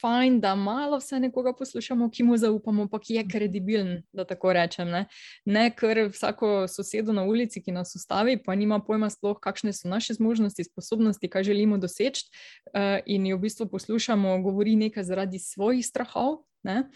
fajn, 0.00 0.40
da 0.40 0.54
malo 0.54 0.98
vse 0.98 1.18
nekoga 1.18 1.52
poslušamo, 1.52 2.10
ki 2.10 2.22
mu 2.22 2.36
zaupamo, 2.36 2.88
pa 2.88 2.98
ki 2.98 3.14
je 3.14 3.24
kredibilen, 3.26 4.02
da 4.12 4.24
tako 4.24 4.52
rečem. 4.52 4.88
Ne, 4.88 5.06
ne 5.44 5.70
ker 5.70 6.08
vsako 6.08 6.68
sosedo 6.68 7.12
na 7.12 7.24
ulici, 7.24 7.60
ki 7.60 7.72
nas 7.72 7.94
ustavi, 7.96 8.36
pa 8.38 8.54
nima 8.54 8.78
pojma 8.78 9.10
sploh, 9.10 9.40
kakšne 9.40 9.72
so 9.72 9.88
naše 9.88 10.14
zmožnosti, 10.14 10.64
sposobnosti, 10.64 11.28
kaj 11.28 11.42
želimo 11.42 11.78
doseči, 11.78 12.24
uh, 12.68 13.02
in 13.06 13.26
jo 13.26 13.36
v 13.36 13.40
bistvu 13.40 13.66
poslušamo, 13.66 14.38
govori 14.38 14.76
nekaj 14.76 15.02
zaradi 15.02 15.38
svojih 15.38 15.86
strahov. 15.86 16.44
Ne? 16.62 16.90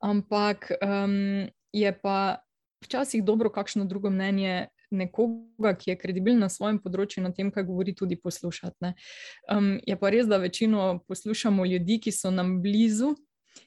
Ampak 0.00 0.70
um, 0.80 1.48
je 1.72 1.92
pa 2.02 2.42
včasih 2.84 3.24
dobro, 3.24 3.50
kakšno 3.50 3.84
drugo 3.84 4.10
mnenje 4.10 4.68
nekoga, 4.90 5.74
ki 5.78 5.90
je 5.90 5.98
kredibilen 5.98 6.40
na 6.42 6.48
svojem 6.48 6.80
področju, 6.82 7.22
na 7.22 7.30
tem, 7.32 7.50
kaj 7.54 7.66
govori, 7.68 7.94
tudi 7.94 8.16
poslušati. 8.16 8.76
ne. 8.80 8.94
Um, 9.52 9.78
je 9.86 9.96
pa 9.96 10.10
res, 10.10 10.26
da 10.26 10.40
večino 10.42 11.04
poslušamo 11.08 11.66
ljudi, 11.66 12.00
ki 12.00 12.12
so 12.12 12.30
nam 12.30 12.58
blizu 12.62 13.14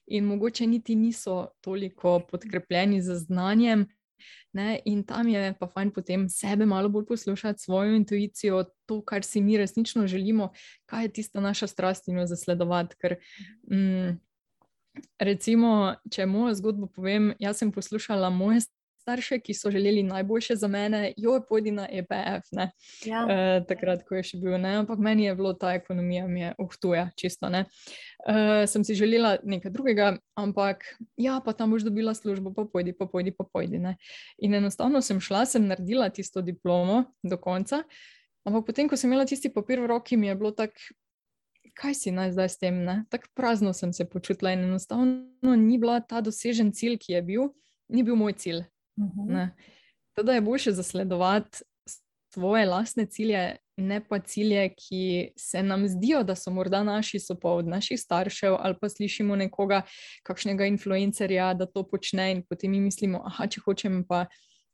in 0.07 0.25
mogoče 0.25 0.67
niti 0.67 0.95
niso 0.95 1.53
toliko 1.61 2.19
podkrepljeni 2.31 3.01
z 3.01 3.19
znanjem, 3.27 3.87
Ne? 4.53 4.79
In 4.85 5.01
tam 5.03 5.27
je 5.27 5.53
pa 5.59 5.67
fajn 5.67 5.91
potem 5.91 6.27
sebe 6.29 6.65
malo 6.69 6.89
bolj 6.89 7.07
poslušati, 7.09 7.63
svojo 7.63 7.95
intuicijo, 7.97 8.63
to, 8.85 9.01
kar 9.01 9.25
si 9.25 9.41
mi 9.41 9.57
resnično 9.57 10.07
želimo, 10.07 10.51
kaj 10.85 11.03
je 11.03 11.13
tista 11.13 11.41
naša 11.41 11.67
strast 11.67 12.07
in 12.07 12.21
jo 12.21 12.27
zasledovati. 12.29 12.95
Ker, 13.01 13.15
mm, 13.71 14.19
recimo, 15.19 15.95
če 16.11 16.25
mojo 16.29 16.53
zgodbo 16.59 16.87
povem, 16.87 17.33
jaz 17.39 17.61
sem 17.61 17.71
poslušala 17.71 18.29
moje 18.29 18.65
starše, 19.03 19.39
ki 19.43 19.53
so 19.53 19.71
želeli 19.71 20.03
najboljše 20.03 20.55
za 20.55 20.67
mene, 20.67 21.13
jo 21.17 21.33
je 21.33 21.41
pojdi 21.49 21.71
na 21.71 21.87
EPF, 21.91 22.47
ja. 23.05 23.23
uh, 23.25 23.65
takrat, 23.67 24.05
ko 24.07 24.15
je 24.15 24.23
še 24.29 24.39
bil, 24.39 24.55
ne? 24.61 24.77
ampak 24.79 25.01
meni 25.03 25.25
je 25.25 25.35
bilo 25.35 25.51
ta 25.59 25.73
ekonomija, 25.75 26.27
mi 26.27 26.45
je 26.45 26.53
uhtuja, 26.63 27.09
čisto 27.19 27.49
ne. 27.51 27.65
Uh, 28.23 28.63
sem 28.69 28.85
si 28.87 28.95
želela 28.95 29.35
nekaj 29.43 29.73
drugega, 29.75 30.13
ampak 30.39 30.87
ja, 31.19 31.41
pa 31.43 31.51
tam 31.51 31.75
boš 31.75 31.83
dobila 31.83 32.15
službo, 32.15 32.53
pa 32.55 32.63
pojdi, 32.63 32.95
pa 32.95 33.09
pojdi, 33.11 33.35
pa 33.35 33.43
pojdi. 33.43 33.83
Ne? 33.83 33.97
In 34.39 34.55
enostavno 34.55 35.03
sem 35.03 35.19
šla, 35.19 35.43
sem 35.51 35.67
naredila 35.67 36.07
tisto 36.09 36.41
diplomo 36.41 37.03
do 37.23 37.37
konca, 37.37 37.83
ampak 38.47 38.71
potem, 38.71 38.87
ko 38.87 38.99
sem 38.99 39.11
imela 39.11 39.27
tisti 39.27 39.51
papir 39.51 39.83
v 39.83 39.91
roki, 39.91 40.15
mi 40.17 40.31
je 40.31 40.39
bilo 40.39 40.55
tako. 40.55 40.93
Kaj 41.73 41.93
si 41.93 42.11
naj 42.11 42.31
zdaj 42.31 42.49
s 42.49 42.57
tem? 42.61 42.83
Tako 43.09 43.27
prazno 43.33 43.73
sem 43.73 43.93
se 43.93 44.05
počutila 44.05 44.51
in 44.53 44.63
enostavno 44.67 45.55
ni 45.57 45.77
bila 45.77 45.99
ta 45.99 46.21
dosežen 46.21 46.71
cilj, 46.71 46.97
ki 46.97 47.13
je 47.13 47.21
bil, 47.21 47.49
ni 47.89 48.03
bil 48.03 48.15
moj 48.15 48.33
cilj. 48.33 48.63
-huh. 48.97 49.49
Teda 50.13 50.33
je 50.33 50.41
boljše 50.41 50.71
zasledovati 50.71 51.57
svoje 52.33 52.65
lastne 52.65 53.05
cilje, 53.05 53.57
ne 53.77 54.07
pa 54.07 54.19
cilje, 54.19 54.69
ki 54.69 55.31
se 55.37 55.63
nam 55.63 55.87
zdijo, 55.87 56.23
da 56.23 56.35
so 56.35 56.51
morda 56.51 56.83
naši, 56.83 57.19
so 57.19 57.35
pa 57.39 57.49
od 57.49 57.67
naših 57.67 57.99
staršev, 57.99 58.55
ali 58.59 58.75
pa 58.81 58.89
slišimo 58.89 59.35
nekoga, 59.35 59.81
kakšnega 60.23 60.65
influencerja, 60.65 61.53
da 61.53 61.65
to 61.65 61.83
počne, 61.87 62.31
in 62.31 62.43
potem 62.49 62.71
mi 62.71 62.81
mislimo, 62.81 63.23
ah, 63.25 63.45
če 63.47 63.61
hočem 63.65 64.03
pa. 64.07 64.25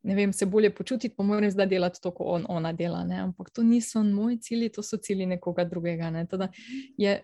Ne 0.03 0.15
vem, 0.15 0.33
se 0.33 0.45
bolje 0.45 0.69
počutiti, 0.75 1.15
pa 1.15 1.23
moram 1.23 1.51
zdaj 1.51 1.67
delati 1.67 2.01
to, 2.01 2.11
kot 2.15 2.27
on, 2.27 2.45
ona 2.49 2.71
dela. 2.73 3.03
Ne? 3.03 3.19
Ampak 3.19 3.49
to 3.49 3.63
niso 3.63 4.03
moji 4.03 4.37
cilji, 4.39 4.69
to 4.69 4.83
so 4.83 4.97
cilji 4.97 5.25
nekoga 5.25 5.65
drugega. 5.67 6.09
Ne? 6.09 6.25
Teda 6.27 6.47
je 6.97 7.19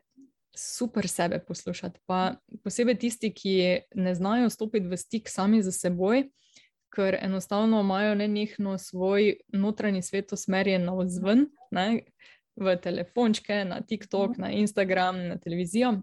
super 0.56 1.08
sebe 1.08 1.40
poslušati. 1.48 2.00
Pa 2.06 2.36
posebej 2.64 2.98
tisti, 3.00 3.32
ki 3.34 3.56
ne 3.96 4.16
znajo 4.16 4.50
stopiti 4.50 4.88
v 4.88 4.98
stik 4.98 5.30
sami 5.30 5.62
z 5.64 5.72
seboj, 5.72 6.28
ker 6.96 7.18
enostavno 7.22 7.80
imajo 7.84 8.16
nenehno 8.16 8.78
svoj 8.78 9.34
notranji 9.54 10.02
svet 10.02 10.32
usmerjen 10.34 10.86
na 10.86 10.96
vzven, 10.96 11.48
ne, 11.72 12.04
v 12.56 12.76
telefončke, 12.80 13.66
na 13.66 13.82
TikTok, 13.82 14.38
na 14.38 14.52
Instagram, 14.52 15.28
na 15.28 15.38
televizijo. 15.38 15.98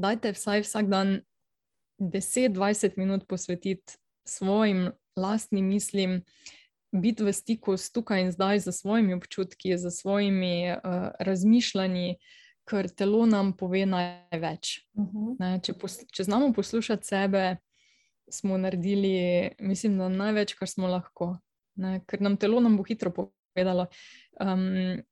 Dajte 0.00 0.32
vsaj 0.32 0.64
vsak 0.64 0.88
dan 0.88 1.20
10-20 2.00 2.96
minut 2.96 3.26
posvetiti 3.28 3.98
svojim 4.24 4.88
lastnim 5.16 5.66
mislim, 5.66 6.22
biti 6.92 7.24
v 7.24 7.32
stiku 7.32 7.76
s 7.76 7.92
tukaj 7.92 8.22
in 8.22 8.32
zdaj, 8.32 8.60
z 8.60 8.72
svojimi 8.72 9.14
občutki, 9.14 9.78
z 9.78 9.90
svojimi 9.90 10.72
uh, 10.72 11.10
razmišljanji. 11.20 12.16
Ker 12.70 12.86
telo 12.88 13.24
nam 13.26 13.52
pove 13.56 13.86
največ. 13.86 14.86
Uh 14.94 15.04
mhm. 15.04 15.16
-huh. 15.16 15.36
ne, 15.38 15.60
če, 15.62 15.72
pos, 15.72 15.98
če 16.12 16.24
znamo 16.24 16.52
poslušati 16.52 17.06
sebe, 17.06 17.56
smo 18.30 18.58
naredili, 18.58 19.50
mislim, 19.58 19.98
da 19.98 20.08
največ, 20.08 20.54
kar 20.54 20.68
smo 20.68 20.86
lahko. 20.86 21.38
Ne? 21.74 22.00
Ker 22.06 22.20
nam 22.20 22.36
telo 22.36 22.60
nam 22.60 22.76
bo 22.76 22.82
hitro 22.82 23.10
povedalo, 23.10 23.86
um, 24.40 25.02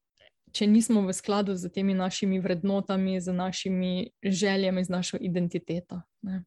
če 0.52 0.66
nismo 0.66 1.02
v 1.06 1.12
skladu 1.12 1.56
z 1.56 1.70
temi 1.72 1.94
našimi 1.94 2.40
vrednotami, 2.40 3.20
z 3.20 3.32
našimi 3.32 4.10
željami, 4.22 4.84
z 4.84 4.88
našo 4.88 5.16
identiteto. 5.20 6.02
Ne? 6.22 6.44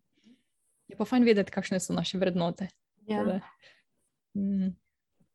Je 0.88 0.98
pa 0.98 1.05
fajn 1.05 1.24
vedeti, 1.24 1.51
kakšne 1.51 1.79
so 1.79 1.93
naše 1.93 2.20
vrednote. 2.20 2.67
Ja. 3.12 3.39
Mm. 4.38 4.72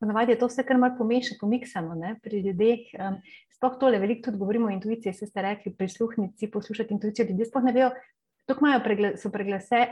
Ponavadi 0.01 0.33
je 0.33 0.39
to 0.39 0.49
vse, 0.51 0.65
kar 0.65 0.79
malo 0.79 0.95
pomeša, 0.99 1.39
pomiksamo 1.41 1.95
ne? 1.95 2.17
pri 2.23 2.43
ljudeh. 2.45 2.91
Um, 3.01 3.21
sploh 3.57 3.79
tole, 3.81 3.99
veliko 3.99 4.29
tudi 4.29 4.39
govorimo 4.39 4.69
o 4.69 4.75
intuiciji, 4.75 5.15
se 5.15 5.27
ste 5.27 5.43
rekli, 5.43 5.73
prisluhniti, 5.75 6.51
poslušati 6.51 6.95
intuicijo. 6.95 7.27
Ljudje 7.31 7.47
sploh 7.49 7.65
ne 7.65 7.73
vejo, 7.73 7.91
Tukaj 8.47 9.17
so 9.19 9.31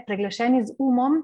preglašeni 0.06 0.66
z 0.66 0.74
umom, 0.78 1.22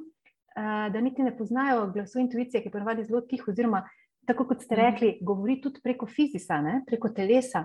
da 0.92 1.00
niti 1.00 1.22
ne 1.22 1.36
poznajo 1.36 1.86
glasu 1.94 2.18
intuicije, 2.18 2.62
ki 2.62 2.68
je 2.68 2.72
ponovadi 2.72 3.04
zelo 3.04 3.20
tih, 3.20 3.44
oziroma 3.48 3.84
tako 4.26 4.44
kot 4.46 4.62
ste 4.62 4.74
mhm. 4.74 4.84
rekli, 4.84 5.18
govori 5.22 5.60
tudi 5.62 5.80
preko 5.82 6.06
fizisa, 6.06 6.60
ne? 6.60 6.82
preko 6.86 7.08
telesa. 7.08 7.64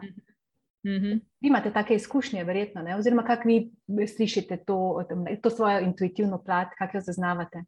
Mm 0.86 1.02
-hmm. 1.02 1.20
Imate 1.42 1.74
take 1.74 1.96
izkušnje, 1.96 2.44
verjetno, 2.44 2.82
ne? 2.82 2.96
oziroma 2.96 3.24
kako 3.24 3.48
vi 3.48 3.72
slišite 4.08 4.58
to, 4.58 5.06
to 5.42 5.50
svojo 5.50 5.80
intuitivno 5.80 6.44
plat, 6.44 6.68
kako 6.78 6.98
jo 6.98 7.02
zaznavate? 7.02 7.64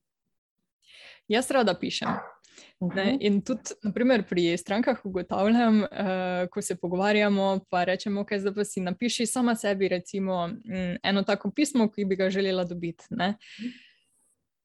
Jaz 1.27 1.51
rada 1.51 1.73
pišem. 1.73 2.07
Ne, 2.79 3.05
mhm. 3.05 3.17
in 3.19 3.41
tudi, 3.41 3.73
naprimer, 3.83 4.23
pri 4.27 4.57
strankah 4.57 5.05
ugotavljam, 5.05 5.81
uh, 5.81 5.87
ko 6.51 6.61
se 6.61 6.75
pogovarjamo, 6.75 7.59
pa 7.69 7.83
rečemo, 7.83 8.23
kaj 8.25 8.39
zdaj 8.39 8.53
pa 8.53 8.65
si 8.65 8.81
napiši 8.81 9.25
sama 9.25 9.55
sebi, 9.55 9.87
recimo, 9.87 10.45
m, 10.47 10.97
eno 11.03 11.23
tako 11.23 11.51
pismo, 11.51 11.89
ki 11.91 12.05
bi 12.05 12.15
ga 12.15 12.29
želela 12.29 12.63
dobiti. 12.63 13.05
Ne. 13.09 13.35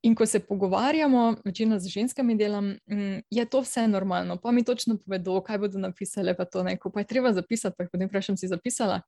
In 0.03 0.15
ko 0.15 0.27
se 0.27 0.41
pogovarjamo, 0.41 1.37
večino 1.45 1.79
z 1.79 1.89
ženskami 1.89 2.37
delam, 2.37 2.75
m, 2.87 3.23
je 3.31 3.45
to 3.45 3.61
vse 3.61 3.87
normalno, 3.89 4.37
pa 4.37 4.53
mi 4.53 4.65
točno 4.65 4.99
povedo, 4.99 5.41
kaj 5.41 5.59
bodo 5.59 5.79
napisali, 5.79 6.37
pa 6.37 6.45
to 6.45 6.63
neko, 6.63 6.91
pa 6.91 7.01
je 7.01 7.07
treba 7.07 7.33
zapisati, 7.33 7.77
pa 7.79 7.85
jih 7.85 7.91
potem 7.93 8.09
vprašam, 8.09 8.37
si 8.37 8.49
zapisala? 8.49 9.01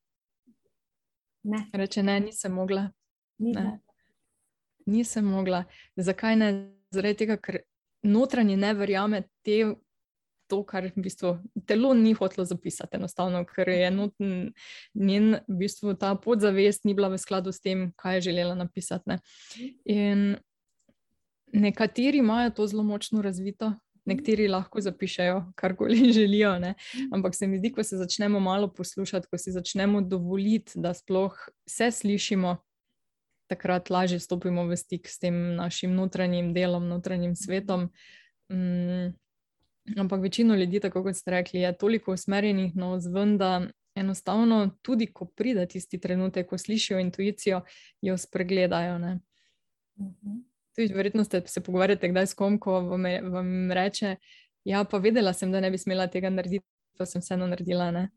Ne. 1.42 1.66
Reče, 1.72 2.02
ne, 2.02 2.20
nisem 2.20 2.52
mogla. 2.52 2.88
Ne. 3.38 3.80
Nisem 4.86 5.24
mogla. 5.24 5.64
Zakaj 5.96 6.36
ne? 6.36 6.73
Zaradi 6.94 7.24
tega, 7.24 7.36
ker 7.40 7.62
notranji 8.04 8.56
ne 8.60 8.72
verjame 8.76 9.24
te, 9.44 9.60
to, 10.50 10.60
kar 10.68 10.86
v 10.92 11.02
bistvu 11.06 11.36
telo 11.66 11.94
ni 11.96 12.12
hotelo 12.16 12.44
zapisati, 12.44 12.98
enostavno, 12.98 13.40
ker 13.48 13.68
je 13.72 13.90
noten, 13.90 14.34
njen 14.94 15.38
v 15.48 15.60
bistvu 15.64 15.94
ta 16.00 16.14
podzavest 16.20 16.84
ni 16.84 16.94
bila 16.94 17.08
v 17.12 17.20
skladu 17.20 17.52
s 17.52 17.64
tem, 17.64 17.88
kaj 18.00 18.18
je 18.18 18.26
želela 18.28 18.54
napisati. 18.58 19.08
Ne. 19.08 19.18
In 19.84 20.36
nekateri 21.54 22.20
imajo 22.20 22.50
to 22.50 22.66
zelo 22.66 22.82
močno 22.82 23.22
razvito. 23.22 23.72
Nekateri 24.04 24.50
lahko 24.52 24.82
zapišajo, 24.84 25.38
karkoli 25.56 26.12
želijo, 26.18 26.58
ne? 26.58 26.74
ampak 27.12 27.34
se 27.34 27.46
mi 27.46 27.58
zdi, 27.58 27.72
ko 27.72 27.82
se 27.82 27.96
začnemo 27.96 28.40
malo 28.40 28.68
poslušati, 28.68 29.26
ko 29.30 29.38
si 29.38 29.52
začnemo 29.52 30.02
dovoliti, 30.04 30.76
da 30.76 30.92
sploh 30.94 31.38
vse 31.64 31.90
slišimo, 31.90 32.58
takrat 33.46 33.90
lažje 33.90 34.18
stopimo 34.20 34.66
v 34.66 34.76
stik 34.76 35.08
s 35.08 35.18
tem 35.18 35.54
našim 35.56 35.94
notranjim 35.94 36.52
delom, 36.54 36.88
notranjim 36.88 37.36
svetom. 37.36 37.90
Um, 38.48 39.12
ampak 39.98 40.22
večino 40.22 40.54
ljudi, 40.54 40.80
tako 40.80 41.02
kot 41.02 41.16
ste 41.16 41.30
rekli, 41.30 41.60
je 41.60 41.72
toliko 41.78 42.12
usmerjenih 42.12 42.76
na 42.76 42.92
ozven, 42.92 43.38
da 43.38 43.66
enostavno 43.94 44.70
tudi, 44.82 45.06
ko 45.06 45.24
pride 45.26 45.66
tisti 45.66 46.00
trenutek, 46.00 46.48
ko 46.48 46.58
slišijo 46.58 46.98
intuicijo, 46.98 47.60
jo 48.02 48.16
spregledajo. 48.18 48.98
Mhm. 48.98 50.40
Tudi, 50.76 50.94
verjetno 50.94 51.24
ste 51.24 51.42
se 51.46 51.60
pogovarjali 51.60 52.10
kdaj 52.10 52.26
s 52.26 52.34
kom, 52.34 52.58
ko 52.58 52.80
vam, 52.80 53.04
vam 53.32 53.72
reče: 53.72 54.16
Ja, 54.64 54.84
pa 54.84 54.98
vedela 54.98 55.32
sem, 55.32 55.52
da 55.52 55.60
ne 55.60 55.70
bi 55.70 55.78
smela 55.78 56.06
tega 56.06 56.30
narediti, 56.30 56.66
pa 56.98 57.06
sem 57.06 57.20
vseeno 57.20 57.46
naredila. 57.46 57.90
Ne? 57.90 58.08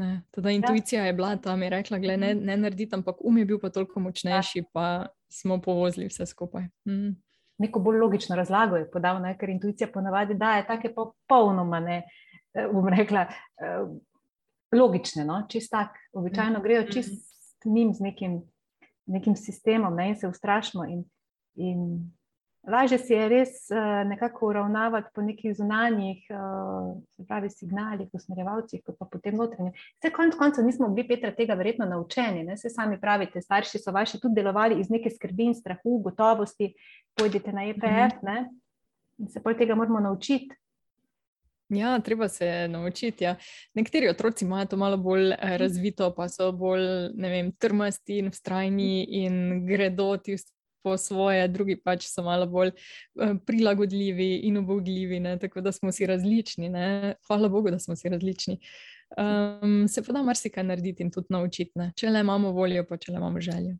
Ne, 0.00 0.22
teda 0.30 0.50
intuicija 0.50 1.02
ja. 1.02 1.06
je 1.06 1.12
bila 1.12 1.36
tam, 1.36 1.62
je 1.62 1.70
rekla, 1.70 1.98
da 1.98 2.16
ne, 2.16 2.34
mhm. 2.34 2.44
ne 2.44 2.56
narediti, 2.56 2.94
ampak 2.94 3.16
um 3.20 3.38
je 3.38 3.44
bil 3.44 3.58
pa 3.60 3.70
toliko 3.70 4.00
močnejši, 4.00 4.58
ja. 4.58 4.64
pa 4.72 5.06
smo 5.32 5.60
povozili 5.60 6.08
vse 6.08 6.26
skupaj. 6.26 6.62
Mm. 6.88 7.12
Neko 7.60 7.80
bolj 7.80 7.98
logično 8.00 8.36
razlago 8.36 8.76
je 8.80 8.90
podal, 8.90 9.20
ne, 9.22 9.34
ker 9.38 9.50
intuicija 9.52 9.90
ponavadi 9.92 10.34
daje 10.34 10.64
take 10.66 10.94
popolnoma, 10.94 11.80
ne, 11.80 11.98
eh, 12.54 12.68
bom 12.72 12.88
rekla, 12.88 13.26
eh, 13.60 13.84
logične, 14.72 15.24
no, 15.24 15.42
čist 15.48 15.70
tak. 15.70 15.98
Običajno 16.12 16.58
mm. 16.58 16.62
grejo 16.62 16.86
čist 16.88 17.12
mm. 17.66 17.74
njim 17.74 17.92
z 17.94 18.00
nekim, 18.00 18.40
nekim 19.06 19.36
sistemom 19.36 19.96
ne, 19.96 20.08
in 20.08 20.16
se 20.16 20.28
ustrašimo. 20.28 20.84
In, 20.88 21.04
in 21.54 21.84
Lažje 22.68 22.98
si 22.98 23.12
je 23.12 23.28
res 23.28 23.52
uh, 23.72 23.78
nekako 24.08 24.50
uravnavati 24.50 25.08
po 25.14 25.22
nekih 25.24 25.54
zunanjih, 25.56 26.26
uh, 26.28 26.90
se 27.16 27.24
pravi, 27.24 27.48
signalih, 27.50 28.08
usmerjevalcih, 28.12 28.82
kot 28.84 28.98
pa 28.98 29.08
potem 29.08 29.38
notranjih. 29.40 29.78
Vse 29.96 30.12
konec 30.12 30.36
koncev 30.36 30.66
nismo 30.66 30.90
bili, 30.92 31.08
Petra, 31.08 31.32
tega 31.32 31.56
verjetno 31.56 31.88
naučeni. 31.88 32.44
Ne? 32.44 32.58
Se 32.60 32.68
sami 32.68 33.00
pravite, 33.00 33.40
starši 33.40 33.80
so 33.80 33.94
vaši 33.96 34.20
tudi 34.20 34.36
delovali 34.42 34.76
iz 34.80 34.90
neke 34.92 35.10
skrbi 35.10 35.48
in 35.48 35.56
strahu, 35.56 36.02
gotovosti, 36.04 36.74
pojdite 37.16 37.52
na 37.52 37.64
EPF 37.72 38.20
mhm. 38.22 38.50
in 39.18 39.28
se 39.32 39.40
pol 39.42 39.56
tega 39.56 39.74
moramo 39.74 40.00
naučiti. 40.00 40.60
Ja, 41.70 42.00
treba 42.00 42.28
se 42.28 42.68
naučiti. 42.68 43.24
Ja. 43.24 43.36
Nekateri 43.74 44.08
otroci 44.08 44.44
imajo 44.44 44.66
to 44.66 44.76
malo 44.76 44.96
bolj 44.96 45.32
eh, 45.32 45.58
razvito, 45.58 46.14
pa 46.16 46.28
so 46.28 46.52
bolj 46.52 46.82
vem, 47.16 47.52
trmasti 47.52 48.18
in 48.18 48.30
vztrajni 48.30 49.06
in 49.24 49.66
gredo 49.66 50.16
ti 50.16 50.36
po 50.82 50.96
svoje, 50.96 51.48
drugi 51.48 51.76
pač 51.76 52.06
so 52.08 52.22
malo 52.26 52.46
bolj 52.46 52.72
uh, 52.72 53.36
prilagodljivi 53.46 54.30
in 54.48 54.56
obogljivi, 54.62 55.20
ne? 55.20 55.36
tako 55.38 55.60
da 55.60 55.72
smo 55.72 55.92
si 55.92 56.06
različni. 56.06 56.68
Ne? 56.68 57.14
Hvala 57.26 57.48
Bogu, 57.48 57.70
da 57.70 57.78
smo 57.78 57.96
si 57.96 58.08
različni. 58.08 58.58
Um, 59.18 59.88
se 59.88 60.02
pa 60.06 60.12
da 60.12 60.22
marsikaj 60.22 60.64
narediti 60.64 61.02
in 61.02 61.10
tudi 61.10 61.34
naučiti, 61.34 61.72
ne? 61.74 61.92
če 61.96 62.10
le 62.10 62.20
imamo 62.20 62.52
voljo, 62.54 62.84
pa 62.88 62.96
če 62.96 63.12
le 63.12 63.18
imamo 63.18 63.40
željo. 63.40 63.76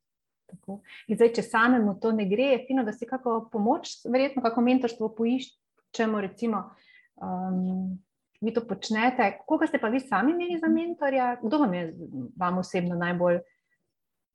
Zdaj, 1.08 1.32
če 1.36 1.42
samemu 1.46 1.94
to 2.02 2.12
ne 2.12 2.26
gre, 2.26 2.52
je 2.54 2.64
fino, 2.66 2.84
da 2.84 2.92
si 2.92 3.06
kako 3.06 3.44
pomoč, 3.52 4.00
verjetno 4.10 4.42
kako 4.42 4.64
mentorstvo 4.66 5.10
poiščemo. 5.14 6.20
Recimo, 6.20 6.64
um, 7.22 7.98
vi 8.40 8.54
to 8.54 8.64
počnete. 8.66 9.30
Koga 9.46 9.68
ste 9.70 9.78
pa 9.78 9.92
vi 9.92 10.00
sami 10.00 10.34
imeli 10.34 10.58
za 10.58 10.70
mentorja? 10.72 11.36
Kdo 11.42 11.62
vam 11.64 11.74
je 11.74 11.84
vam 12.36 12.58
osebno 12.58 12.98
najbolj 12.98 13.40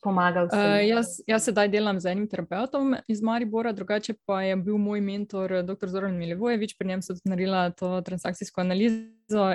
pomagal? 0.04 0.50
Uh, 0.54 0.80
jaz, 0.86 1.20
jaz 1.28 1.48
sedaj 1.48 1.70
delam 1.74 2.00
z 2.00 2.12
enim 2.12 2.28
terapeutom 2.30 2.96
iz 3.08 3.22
Maribora, 3.22 3.74
drugače 3.74 4.16
pa 4.26 4.42
je 4.44 4.56
bil 4.56 4.78
moj 4.78 5.02
mentor 5.02 5.62
dr. 5.66 5.90
Zoran 5.90 6.18
Milivojevič, 6.18 6.78
pri 6.78 6.88
njem 6.94 7.02
sem 7.02 7.18
tudi 7.18 7.30
naredila 7.30 7.70
to 7.70 8.02
transakcijsko 8.02 8.62
analizo 8.62 9.06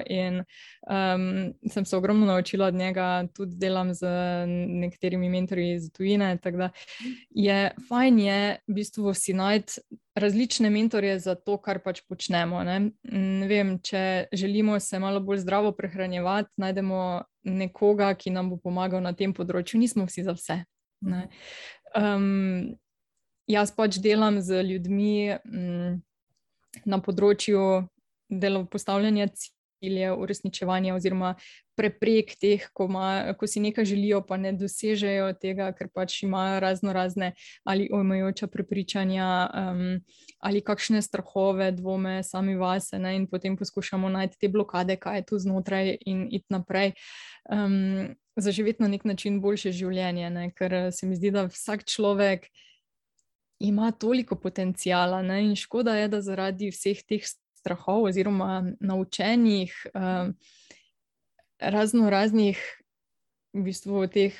in 0.06 0.42
um, 0.90 1.54
sem 1.70 1.84
se 1.84 1.96
ogromno 1.96 2.26
naučila 2.26 2.66
od 2.66 2.74
njega, 2.74 3.26
tudi 3.34 3.56
delam 3.56 3.94
z 3.94 4.06
nekaterimi 4.66 5.28
mentorji 5.28 5.74
iz 5.74 5.92
tujine. 5.92 6.38
Tako 6.42 6.56
da 6.56 6.70
je 7.30 7.70
fajn 7.88 8.18
je 8.18 8.58
v 8.68 8.74
bistvu 8.74 9.14
si 9.14 9.32
najti 9.32 9.80
različne 10.14 10.70
mentorje 10.70 11.18
za 11.18 11.34
to, 11.34 11.56
kar 11.56 11.78
pač 11.78 12.02
počnemo. 12.08 12.62
Ne? 12.64 12.90
Ne 13.12 13.46
vem, 13.48 13.78
če 13.78 14.26
želimo 14.32 14.80
se 14.80 14.98
malo 14.98 15.20
bolj 15.20 15.44
zdravo 15.44 15.72
prehranjevati, 15.72 16.50
najdemo 16.56 17.22
nekoga, 17.42 18.14
ki 18.14 18.30
nam 18.30 18.50
bo 18.50 18.56
pomagal 18.56 19.02
na 19.02 19.12
tem 19.12 19.34
področju. 19.34 19.80
Nismo 19.80 20.06
vsi 20.08 20.26
za 20.26 20.34
vse. 20.36 20.60
Um, 21.96 22.76
jaz 23.48 23.72
pač 23.74 23.98
delam 24.02 24.40
z 24.44 24.62
ljudmi 24.66 25.38
um, 25.38 26.02
na 26.84 27.00
področju 27.02 27.86
delovanja 28.30 29.30
cilje 29.80 30.12
uresničevanja 30.12 30.94
oziroma 30.94 31.34
preprek 31.76 32.34
teh, 32.40 32.66
ko, 32.76 32.86
ma, 32.92 33.32
ko 33.38 33.48
si 33.48 33.62
nekaj 33.64 33.86
želijo, 33.88 34.20
pa 34.28 34.36
ne 34.36 34.52
dosežejo 34.52 35.32
tega, 35.40 35.70
ker 35.76 35.88
pač 35.94 36.22
imajo 36.26 36.60
razno 36.60 36.92
razne 36.92 37.32
ali 37.64 37.88
omejujoča 37.92 38.50
prepričanja 38.52 39.28
um, 39.48 39.84
ali 40.40 40.60
kakšne 40.60 41.02
strahove, 41.02 41.70
dvome 41.72 42.20
sami 42.22 42.56
vase 42.60 42.98
ne, 42.98 43.14
in 43.16 43.26
potem 43.30 43.56
poskušamo 43.56 44.08
najti 44.08 44.38
te 44.40 44.48
blokade, 44.48 44.96
kaj 45.00 45.22
je 45.22 45.28
tu 45.32 45.38
znotraj 45.38 45.96
in 46.06 46.26
iti 46.30 46.46
naprej. 46.52 46.92
Um, 47.50 48.16
Zaživeti 48.40 48.82
na 48.82 48.88
nek 48.88 49.02
način 49.04 49.40
boljše 49.42 49.72
življenje, 49.74 50.28
ne? 50.30 50.50
ker 50.56 50.92
se 50.94 51.06
mi 51.06 51.16
zdi, 51.18 51.32
da 51.34 51.42
vsak 51.50 51.82
človek 51.84 52.46
ima 53.60 53.90
toliko 53.92 54.38
potencijala, 54.40 55.20
ne? 55.22 55.42
in 55.44 55.56
škoda 55.58 55.96
je, 55.98 56.08
da 56.08 56.22
zaradi 56.24 56.70
vseh 56.72 57.02
teh 57.04 57.26
strahov 57.60 58.08
oziroma 58.08 58.64
naučenih, 58.80 59.74
um, 59.94 60.34
razno 61.60 62.10
raznih, 62.10 62.60
v 63.52 63.64
bistvu, 63.66 64.06
teh, 64.12 64.36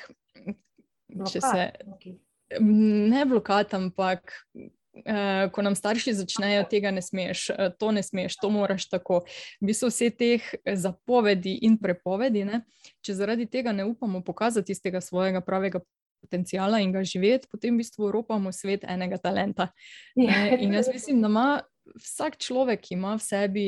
če 1.31 1.41
se 1.41 1.67
ne 2.59 3.25
blokad, 3.25 3.73
ampak. 3.77 4.33
Uh, 4.91 5.47
ko 5.55 5.63
nam 5.63 5.71
starši 5.71 6.11
začnejo, 6.19 6.65
tega 6.67 6.89
ne 6.91 6.99
smeš, 6.99 7.45
uh, 7.53 7.69
to 7.79 7.93
ne 7.95 8.01
smeš, 8.03 8.35
to 8.41 8.49
moraš 8.51 8.89
tako. 8.91 9.21
V 9.61 9.69
bistvu 9.69 9.87
vse 9.87 10.09
teh 10.11 10.49
zapovedi 10.67 11.53
in 11.63 11.77
prepovedi, 11.79 12.43
ne? 12.43 12.59
če 12.99 13.15
zaradi 13.15 13.47
tega 13.47 13.71
ne 13.71 13.85
upamo 13.87 14.19
pokazati 14.19 14.73
tistega 14.73 14.99
svojega 14.99 15.39
pravega 15.47 15.79
potencijala 16.21 16.79
in 16.79 16.91
ga 16.91 17.03
živeti, 17.07 17.47
potem 17.51 17.75
v 17.75 17.85
bistvu 17.85 18.11
ropamo 18.11 18.51
svet 18.51 18.83
enega 18.83 19.17
talenta. 19.17 19.71
Ja. 20.15 20.57
In 20.59 20.73
jaz 20.75 20.91
mislim, 20.93 21.21
da 21.21 21.31
ima 21.31 21.61
vsak 21.95 22.37
človek 22.37 22.91
ima 22.91 23.15
v 23.17 23.23
sebi 23.23 23.67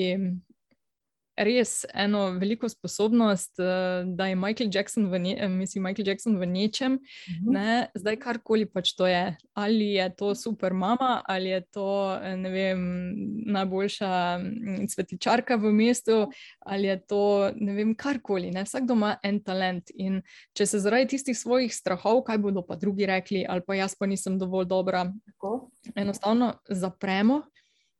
res 1.38 1.81
eno 1.93 2.27
veliko 2.38 2.69
sposobnost, 2.69 3.59
eh, 3.59 4.03
da 4.05 4.27
je 4.27 4.36
Michael 4.36 4.69
Jackson 4.73 5.09
v, 5.09 5.19
ne, 5.19 5.47
mislim, 5.49 5.83
Michael 5.83 6.07
Jackson 6.07 6.38
v 6.38 6.45
nečem, 6.45 6.99
mhm. 7.29 7.53
ne, 7.53 7.88
zdaj 7.95 8.17
karkoli 8.21 8.65
pač 8.65 8.93
to 8.97 9.07
je. 9.07 9.36
Ali 9.53 9.93
je 9.97 10.09
to 10.15 10.33
super 10.36 10.73
mama, 10.73 11.21
ali 11.27 11.49
je 11.49 11.62
to 11.71 12.19
vem, 12.53 13.13
najboljša 13.45 14.12
mm, 14.38 14.88
svetličarka 14.89 15.57
v 15.57 15.73
mestu, 15.73 16.31
ali 16.65 16.88
je 16.88 16.97
to 17.07 17.51
ne 17.55 17.73
vem, 17.73 17.95
karkoli. 17.95 18.51
Ne. 18.51 18.65
Vsak 18.65 18.86
doma 18.89 19.17
en 19.23 19.39
talent. 19.43 19.89
In 19.95 20.21
če 20.57 20.65
se 20.69 20.79
zaradi 20.79 21.13
tistih 21.15 21.38
svojih 21.38 21.73
strahov, 21.73 22.23
kaj 22.27 22.38
bodo 22.41 22.63
pa 22.65 22.77
drugi 22.77 23.05
rekli, 23.09 23.45
ali 23.49 23.62
pa 23.65 23.77
jaz 23.77 23.97
pa 23.97 24.09
nisem 24.09 24.38
dovolj 24.39 24.69
dobra, 24.69 25.05
Tako. 25.33 25.69
enostavno 25.95 26.53
zapremo. 26.69 27.43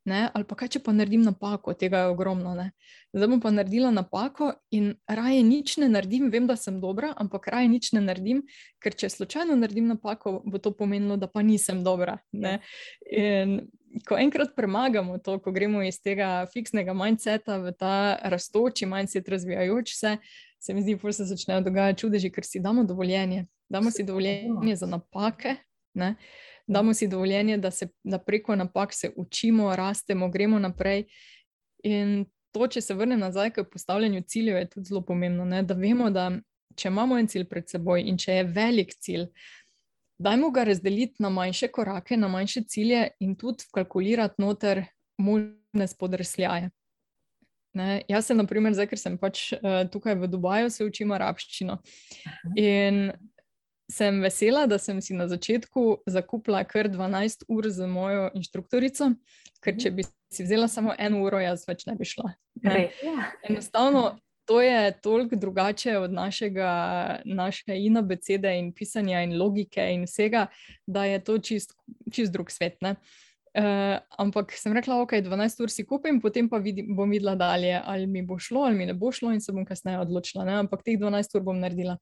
Ne? 0.04 0.26
Ali 0.36 0.44
pa 0.44 0.56
kaj, 0.60 0.68
če 0.74 0.80
pa 0.84 0.92
naredim 0.92 1.22
napako, 1.24 1.72
tega 1.80 2.02
je 2.04 2.12
ogromno. 2.12 2.52
Ne? 2.58 2.70
Zdaj 3.16 3.30
bom 3.32 3.40
pa 3.40 3.52
naredila 3.54 3.88
napako 3.94 4.50
in 4.74 4.90
raje 5.08 5.40
nič 5.46 5.78
ne 5.80 5.88
naredim, 5.88 6.26
vem, 6.32 6.44
da 6.50 6.58
sem 6.60 6.76
dobra, 6.80 7.14
ampak 7.16 7.48
raje 7.54 7.70
nič 7.72 7.92
ne 7.96 8.02
naredim, 8.04 8.42
ker 8.84 8.92
če 8.92 9.08
slučajno 9.14 9.56
naredim 9.56 9.88
napako, 9.88 10.42
bo 10.44 10.60
to 10.60 10.74
pomenilo, 10.76 11.16
da 11.16 11.30
pa 11.30 11.40
nisem 11.46 11.80
dobra. 11.86 12.18
Ne? 12.36 12.58
In 13.08 13.62
ko 14.04 14.18
enkrat 14.18 14.52
premagamo 14.56 15.18
to, 15.24 15.38
ko 15.40 15.52
gremo 15.54 15.82
iz 15.86 16.00
tega 16.02 16.44
fiksnega 16.52 16.92
mindseta 16.96 17.60
v 17.62 17.72
ta 17.78 18.18
rastoči 18.28 18.88
mindset, 18.90 19.28
razvijajoč 19.28 19.94
se, 19.96 20.16
se 20.60 20.74
mi 20.74 20.82
zdi, 20.82 20.98
da 21.02 21.12
se 21.12 21.28
začnejo 21.30 21.64
dogajati 21.64 22.00
čudeži, 22.04 22.32
ker 22.34 22.44
si 22.44 22.60
damo 22.60 22.84
dovoljenje. 22.84 23.46
Damo 23.68 23.90
si 23.90 24.04
dovoljenje 24.04 24.76
za 24.76 24.86
napake. 24.86 25.56
Ne? 25.94 26.16
Damo 26.66 26.94
si 26.94 27.08
dovoljenje, 27.08 27.58
da, 27.58 27.70
se, 27.70 27.88
da 28.04 28.18
preko 28.18 28.56
napak 28.56 28.94
se 28.94 29.10
učimo, 29.16 29.76
rastemo, 29.76 30.28
gremo 30.28 30.58
naprej. 30.58 31.04
In 31.84 32.24
to, 32.54 32.66
če 32.66 32.80
se 32.80 32.94
vrnem 32.94 33.20
nazaj 33.20 33.50
k 33.50 33.66
postavljanju 33.70 34.22
ciljev, 34.28 34.56
je 34.56 34.70
tudi 34.70 34.88
zelo 34.88 35.02
pomembno, 35.04 35.44
ne? 35.44 35.62
da 35.62 35.74
vemo, 35.74 36.10
da 36.10 36.30
če 36.76 36.88
imamo 36.88 37.18
en 37.18 37.28
cilj 37.28 37.48
pred 37.50 37.68
seboj 37.70 38.02
in 38.08 38.18
če 38.18 38.38
je 38.38 38.46
velik 38.54 38.94
cilj, 39.02 39.26
dajmo 40.18 40.50
ga 40.54 40.64
razdeliti 40.64 41.22
na 41.22 41.30
manjše 41.30 41.68
korake, 41.74 42.16
na 42.16 42.28
manjše 42.28 42.64
cilje 42.70 43.08
in 43.20 43.34
tudi 43.36 43.66
vkalkulirati 43.68 44.42
noter 44.42 44.84
možne 45.18 45.88
spodrsljaje. 45.90 46.70
Ne, 47.74 48.04
jaz 48.08 48.28
sem, 48.28 48.38
na 48.38 48.46
primer, 48.46 48.70
zdaj, 48.74 48.86
ker 48.92 49.00
sem 49.00 49.16
pač 49.18 49.48
uh, 49.56 49.82
tukaj 49.90 50.14
v 50.20 50.28
Dubaju, 50.30 50.70
se 50.70 50.86
učim 50.86 51.10
arabščino. 51.10 51.80
In 52.54 53.08
sem 53.92 54.20
vesela, 54.22 54.66
da 54.66 54.78
sem 54.78 55.00
si 55.00 55.14
na 55.14 55.28
začetku 55.28 56.04
zakupila 56.06 56.64
kar 56.64 56.88
12 56.88 57.44
ur 57.48 57.68
za 57.68 57.86
mojo 57.86 58.30
inštruktorico, 58.34 59.12
ker 59.64 59.76
če 59.80 59.90
bi 59.90 60.06
si 60.32 60.44
vzela 60.44 60.68
samo 60.68 60.94
eno 60.98 61.22
uro, 61.24 61.40
jaz 61.42 61.66
več 61.68 61.86
ne 61.86 61.96
bi 61.98 62.08
šla. 62.08 62.32
Ne. 62.64 62.88
Ja. 63.04 63.28
Enostavno, 63.48 64.16
to 64.48 64.60
je 64.60 64.92
toliko 65.02 65.36
drugače 65.36 65.98
od 65.98 66.12
našega, 66.12 67.20
naše 67.24 67.76
in 67.76 67.96
abecede 67.96 68.56
in 68.58 68.72
pisanja 68.72 69.22
in 69.24 69.36
logike 69.38 69.84
in 69.94 70.08
vsega, 70.08 70.46
da 70.86 71.04
je 71.04 71.20
to 71.24 71.38
čist, 71.38 71.76
čist 72.12 72.32
drug 72.32 72.50
svet. 72.50 72.80
Ne. 72.82 72.96
Uh, 73.54 74.00
ampak 74.18 74.50
sem 74.58 74.72
rekla, 74.74 74.96
ok, 75.04 75.12
12 75.22 75.60
ur 75.62 75.70
si 75.70 75.84
kupim, 75.86 76.16
potem 76.18 76.48
pa 76.50 76.58
vidi, 76.58 76.82
bom 76.82 77.06
videla 77.06 77.36
dalje, 77.38 77.76
ali 77.78 78.08
mi 78.10 78.24
bo 78.26 78.34
šlo, 78.34 78.64
ali 78.66 78.74
mi 78.74 78.88
ne 78.88 78.96
bo 78.98 79.12
šlo, 79.14 79.30
in 79.30 79.38
se 79.38 79.54
bom 79.54 79.62
kasneje 79.62 80.00
odločila. 80.02 80.42
Ne? 80.48 80.56
Ampak 80.64 80.82
teh 80.82 80.98
12 80.98 81.38
ur 81.38 81.44
bom 81.46 81.60
naredila. 81.62 81.94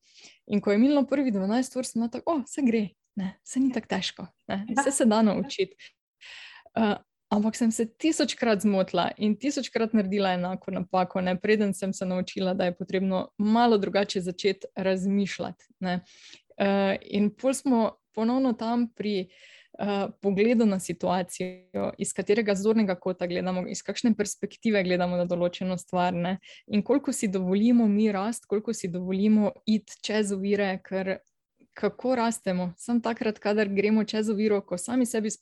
In 0.49 0.63
ko 0.65 0.73
je 0.73 0.81
minilo 0.81 1.05
prvi 1.05 1.29
12 1.35 1.77
ur, 1.77 1.85
sem 1.85 2.01
na 2.01 2.09
tako, 2.09 2.39
oh, 2.39 2.41
vse 2.47 2.65
gre, 2.65 2.83
ne? 3.21 3.35
vse 3.45 3.61
ni 3.61 3.69
tako 3.75 3.93
težko, 3.93 4.27
ne? 4.49 4.63
vse 4.73 4.97
se 4.97 5.09
da 5.13 5.21
naučiti. 5.29 5.93
Uh, 6.73 6.97
ampak 7.37 7.61
sem 7.61 7.69
se 7.69 7.85
tisočkrat 7.85 8.65
zmotila 8.65 9.11
in 9.21 9.37
tisočkrat 9.37 9.93
naredila 9.93 10.33
enako 10.41 10.73
napako, 10.73 11.21
ne? 11.21 11.37
preden 11.37 11.77
sem 11.77 11.93
se 11.93 12.09
naučila, 12.09 12.57
da 12.57 12.71
je 12.71 12.79
potrebno 12.81 13.27
malo 13.37 13.77
drugače 13.77 14.25
začeti 14.25 14.73
razmišljati. 14.73 15.69
Uh, 15.85 16.97
in 17.13 17.29
pol 17.37 17.53
smo 17.53 17.91
ponovno 18.17 18.57
tam 18.57 18.89
pri. 18.97 19.27
Eh, 19.79 20.09
pogledu 20.21 20.67
na 20.67 20.81
situacijo, 20.81 21.93
iz 21.99 22.13
katerega 22.13 22.55
zornega 22.55 22.95
kota 22.95 23.27
gledamo, 23.27 23.65
iz 23.69 23.81
kakšne 23.83 24.13
perspektive 24.15 24.83
gledamo 24.85 25.17
na 25.17 25.25
določeno 25.25 25.79
stvar. 25.81 26.13
Ne? 26.13 26.35
In 26.67 26.83
koliko 26.85 27.13
si 27.13 27.29
dovolimo 27.33 27.87
mi 27.89 28.11
rast, 28.13 28.45
koliko 28.47 28.75
si 28.77 28.91
dovolimo 28.93 29.53
iti 29.65 29.97
čez 30.05 30.33
ovire, 30.37 30.75
ker 30.85 31.17
kako 31.73 32.17
rastemo. 32.21 32.67
Sam 32.77 33.01
takrat, 33.01 33.39
kadar 33.41 33.71
gremo 33.73 34.05
čez 34.05 34.29
oviro, 34.29 34.61
ko 34.61 34.77
sami 34.77 35.09
sebi 35.09 35.33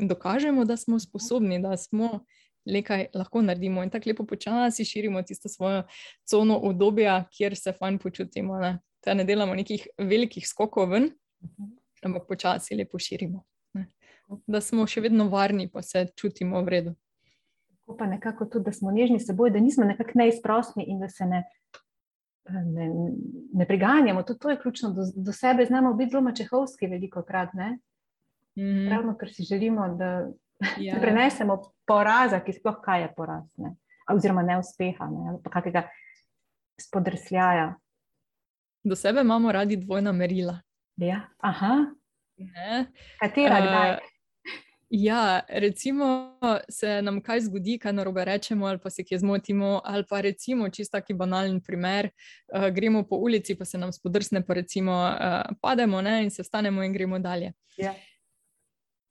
dokažemo, 0.00 0.64
da 0.64 0.76
smo 0.76 1.00
sposobni, 1.00 1.60
da 1.62 1.76
smo. 1.76 2.24
Nekaj 2.68 3.06
lahko 3.16 3.40
naredimo 3.40 3.80
in 3.84 3.88
tako 3.88 4.10
lepo 4.10 4.26
počasi 4.28 4.84
širimo 4.84 5.22
tisto 5.24 5.48
svojo 5.48 5.86
cono 6.28 6.58
obdobja, 6.68 7.22
kjer 7.32 7.56
se 7.56 7.72
fajn 7.72 7.96
počutimo. 7.98 8.58
Ne, 8.60 8.74
ne 9.14 9.24
delamo 9.24 9.54
nekih 9.56 9.86
velikih 9.96 10.48
skokov 10.48 10.90
ven, 10.92 11.12
mhm. 11.44 11.70
ampak 12.04 12.28
počasi 12.28 12.76
lepo 12.76 12.98
širimo 13.00 13.44
da 14.46 14.60
smo 14.60 14.86
še 14.86 15.00
vedno 15.00 15.28
varni, 15.28 15.68
pa 15.70 15.82
se 15.82 16.06
čutimo 16.16 16.60
v 16.62 16.74
redu. 16.74 16.94
Tako 17.80 17.96
pa 17.96 18.06
nekako 18.06 18.46
tudi, 18.46 18.68
da 18.68 18.72
smo 18.72 18.92
nežni 18.92 19.20
s 19.20 19.26
seboj, 19.30 19.50
da 19.50 19.60
nismo 19.60 19.84
nekako 19.88 20.18
neizprostni 20.20 20.84
in 20.88 21.00
da 21.00 21.08
se 21.08 21.26
ne, 21.26 21.44
ne, 22.48 22.88
ne 23.54 23.66
priganjamo. 23.66 24.22
Tudi 24.22 24.40
to 24.40 24.50
je 24.50 24.60
ključno, 24.60 24.90
do, 24.92 25.06
do 25.16 25.32
sebe 25.32 25.64
znamo 25.64 25.94
biti 25.94 26.12
zelo 26.16 26.32
čehovski, 26.32 26.86
veliko 26.86 27.22
krat. 27.22 27.54
Mm 27.54 27.78
-hmm. 28.62 28.90
Ravno, 28.90 29.16
ker 29.16 29.32
si 29.32 29.42
želimo, 29.42 29.88
da 29.88 30.28
ja. 30.86 31.00
prenesemo 31.00 31.62
poraza, 31.86 32.40
ki 32.40 32.52
sploh 32.52 32.80
kaj 32.84 33.02
je 33.02 33.14
poraz, 33.16 33.44
ne? 33.56 33.76
oziroma 34.10 34.42
neuspeha 34.42 35.06
ne? 35.06 35.28
ali 35.28 35.38
pa 35.44 35.50
kakega 35.50 35.88
spodrsljaja. 36.80 37.74
Do 38.84 38.96
sebe 38.96 39.20
imamo 39.20 39.52
radi 39.52 39.76
dvojna 39.76 40.12
merila. 40.12 40.60
Ja, 40.96 41.20
aha. 41.38 41.74
Katera, 43.20 43.60
kdaj? 43.60 43.98
Ja, 44.90 45.40
recimo 45.48 46.38
se 46.68 47.02
nam 47.02 47.20
kaj 47.22 47.40
zgodi, 47.40 47.78
kaj 47.78 47.92
narobe 47.92 48.24
rečemo, 48.24 48.66
ali 48.66 48.78
pa 48.78 48.90
se 48.90 49.04
kje 49.04 49.18
zmotimo, 49.18 49.80
ali 49.84 50.04
pa 50.08 50.20
recimo 50.20 50.68
čisto 50.68 50.96
taki 50.98 51.14
banalen 51.14 51.60
primer, 51.60 52.08
uh, 52.54 52.68
gremo 52.72 53.02
po 53.02 53.16
ulici, 53.16 53.54
pa 53.54 53.64
se 53.64 53.78
nam 53.78 53.92
spodrsne, 53.92 54.46
pa 54.46 54.54
recimo 54.54 54.92
uh, 54.92 55.56
pademo 55.60 56.00
ne, 56.02 56.22
in 56.24 56.30
se 56.30 56.44
stanemo 56.44 56.82
in 56.82 56.92
gremo 56.92 57.18
dalje. 57.18 57.52
Ja. 57.76 57.94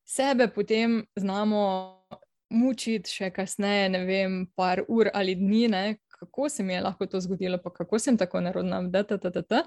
Sebe 0.06 0.48
potem 0.48 1.06
znamo 1.16 1.94
mučiti 2.50 3.12
še 3.12 3.30
kasneje, 3.36 3.90
ne 3.90 4.04
vem, 4.06 4.46
par 4.56 4.82
ur 4.88 5.12
ali 5.14 5.36
dni, 5.36 5.68
ne, 5.68 5.86
kako 6.20 6.50
se 6.50 6.64
mi 6.64 6.74
je 6.74 6.82
lahko 6.82 7.06
to 7.06 7.22
zgodilo, 7.22 7.62
pa 7.64 7.70
kako 7.70 8.00
sem 8.00 8.18
tako 8.18 8.42
narodna, 8.42 8.82
da 8.82 9.04
ta 9.04 9.18
ta 9.18 9.32
ta 9.32 9.42
ta, 9.42 9.64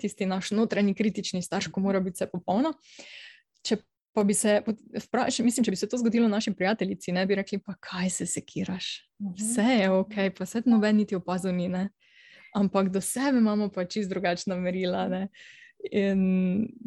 tisti 0.00 0.26
naš 0.26 0.50
notranji 0.50 0.94
kritični 0.94 1.42
starš, 1.42 1.70
ko 1.72 1.80
mora 1.80 2.00
biti 2.00 2.20
vse 2.20 2.28
popolno. 2.32 2.74
Če 3.64 3.80
Pa 4.16 4.22
bi 4.24 4.32
se 4.34 4.62
vprašal, 5.04 5.44
mislim, 5.44 5.64
če 5.66 5.72
bi 5.74 5.76
se 5.76 5.88
to 5.92 5.98
zgodilo 6.00 6.28
našim 6.28 6.54
prijateljici, 6.56 7.12
ne 7.12 7.26
bi 7.28 7.36
rekli, 7.36 7.58
pa 7.60 7.74
kaj 7.84 8.10
se 8.10 8.26
sekiraš. 8.26 8.86
Mhm. 9.20 9.34
Vse 9.36 9.66
je 9.80 9.90
ok, 9.90 10.14
pa 10.38 10.46
se 10.46 10.62
noben 10.64 10.96
niti 10.96 11.16
opazil 11.16 11.52
ni. 11.52 11.68
Ne? 11.68 11.90
Ampak 12.56 12.88
do 12.88 13.00
sebe 13.04 13.38
imamo 13.38 13.68
pa 13.68 13.84
čist 13.84 14.08
drugačna 14.08 14.56
merila. 14.56 15.04
Ne? 15.12 15.28
In 15.92 16.22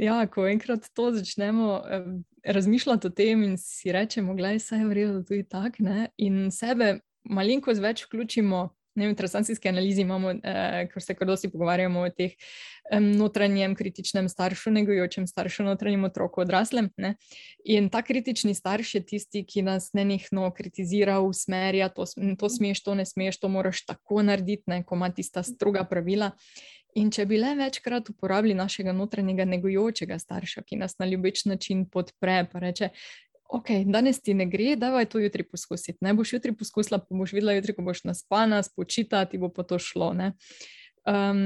ja, 0.01 0.23
ko 0.27 0.47
enkrat 0.49 0.89
to 0.97 1.11
začnemo 1.13 1.81
eh, 1.85 2.09
razmišljati 2.43 3.07
o 3.07 3.13
tem 3.13 3.43
in 3.43 3.57
si 3.57 3.91
rečemo, 3.93 4.33
da 4.33 4.49
je 4.49 4.63
vse 4.63 4.81
v 4.85 4.97
redu, 4.97 5.21
tudi 5.23 5.45
tako, 5.45 5.85
in 6.17 6.49
sebe 6.51 6.99
malenkost 7.29 7.81
več 7.81 8.07
vključimo 8.07 8.69
ne 8.99 9.07
vem, 9.07 9.15
transakcijski 9.15 9.69
analizi 9.71 10.03
imamo, 10.03 10.31
eh, 10.31 10.87
ker 10.91 11.03
se 11.03 11.15
kar 11.15 11.27
dosti 11.27 11.49
pogovarjamo 11.51 12.03
o 12.03 12.09
teh 12.09 12.35
eh, 12.35 12.99
notranjem 12.99 13.75
kritičnem 13.79 14.29
staršu, 14.29 14.73
negojočem 14.75 15.27
staršu, 15.27 15.63
notranjem 15.63 16.03
otroku, 16.09 16.43
odraslem. 16.43 16.89
Ne? 16.97 17.15
In 17.63 17.89
ta 17.89 18.01
kritični 18.05 18.53
starš 18.55 18.95
je 18.95 19.03
tisti, 19.13 19.43
ki 19.47 19.63
nas 19.67 19.91
nenehno 19.93 20.49
kritizira, 20.55 21.19
usmerja, 21.23 21.89
to, 21.95 22.07
to 22.39 22.49
smeš, 22.49 22.83
to 22.83 22.97
ne 22.99 23.05
smeš, 23.07 23.39
to 23.39 23.51
moraš 23.51 23.85
tako 23.87 24.25
narediti, 24.27 24.67
ne? 24.67 24.83
ko 24.83 24.99
ima 24.99 25.11
tista 25.15 25.43
stroga 25.43 25.85
pravila. 25.87 26.33
In 26.97 27.11
če 27.13 27.27
bi 27.29 27.37
le 27.37 27.51
večkrat 27.53 28.09
uporabili 28.09 28.55
našega 28.57 28.95
notranjega 28.97 29.45
negojočega 29.45 30.17
starša, 30.19 30.63
ki 30.65 30.79
nas 30.81 30.97
na 30.97 31.05
ljubeč 31.05 31.43
način 31.45 31.83
podpre, 31.85 32.41
pa 32.51 32.63
reče: 32.63 32.89
ok, 33.49 33.69
danes 33.85 34.21
ti 34.21 34.33
ne 34.33 34.45
gre, 34.45 34.75
da 34.75 34.91
je 34.99 35.09
to 35.09 35.19
jutri 35.19 35.43
poskusiti. 35.43 35.97
Ne 36.01 36.13
boš 36.13 36.33
jutri 36.33 36.53
poskusila, 36.55 36.99
pa 37.01 37.15
boš 37.15 37.33
videla 37.33 37.55
jutri, 37.57 37.73
ko 37.73 37.81
boš 37.81 38.03
naspana, 38.05 38.61
spočita, 38.63 39.23
ti 39.25 39.41
bo 39.41 39.49
pa 39.49 39.65
to 39.65 39.79
šlo. 39.79 40.11
Um, 40.13 41.41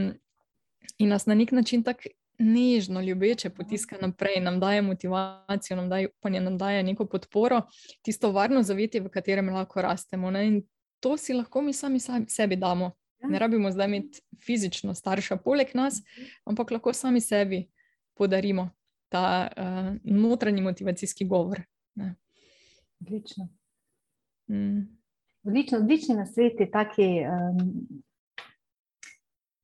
in 1.00 1.10
nas 1.10 1.26
na 1.26 1.36
nek 1.36 1.52
način 1.52 1.84
tako 1.84 2.12
nežno, 2.40 3.02
ljubeče 3.02 3.50
potiska 3.50 3.98
naprej, 4.02 4.42
nam 4.42 4.60
daje 4.60 4.82
motivacijo, 4.82 5.78
nam 5.78 5.90
daje 5.90 6.10
upanje, 6.18 6.42
nam 6.42 6.58
daje 6.58 6.84
neko 6.84 7.06
podporo, 7.06 7.62
tisto 8.02 8.32
varno 8.32 8.64
zavetje, 8.64 9.02
v 9.02 9.10
katerem 9.10 9.50
lahko 9.50 9.82
rastemo. 9.82 10.32
Ne? 10.32 10.48
In 10.48 10.62
to 11.00 11.18
si 11.18 11.34
lahko 11.34 11.62
mi 11.62 11.74
sami 11.74 12.00
sebi 12.28 12.56
damo. 12.56 12.92
Ja. 13.22 13.30
Ne 13.30 13.40
rabimo 13.40 13.72
zdaj 13.72 13.88
imeti 13.88 14.22
fizično 14.44 14.96
starša 14.96 15.38
poleg 15.38 15.72
nas, 15.74 16.02
ampak 16.46 16.72
lahko 16.72 16.94
sami 16.94 17.22
sebi 17.22 17.70
podarimo 18.14 18.70
ta 19.10 19.48
uh, 19.48 19.96
notranji 20.04 20.62
motivacijski 20.62 21.26
govor. 21.26 21.62
Odlično. 23.02 23.48
Mm. 24.48 24.80
Odlično, 25.44 25.78
odlični 25.78 26.16
na 26.16 26.26
svetu, 26.26 26.64
tako 26.72 27.02
um, 27.02 27.74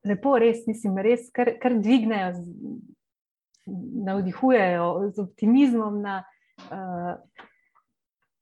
lepo, 0.06 0.38
res, 0.40 0.66
mislim, 0.68 0.98
res, 0.98 1.30
kar, 1.32 1.54
kar 1.62 1.78
dvignejo, 1.80 2.34
navdihujejo 4.06 5.12
z 5.16 5.24
optimizmom. 5.24 6.02
Na, 6.02 6.24
uh, 6.72 7.16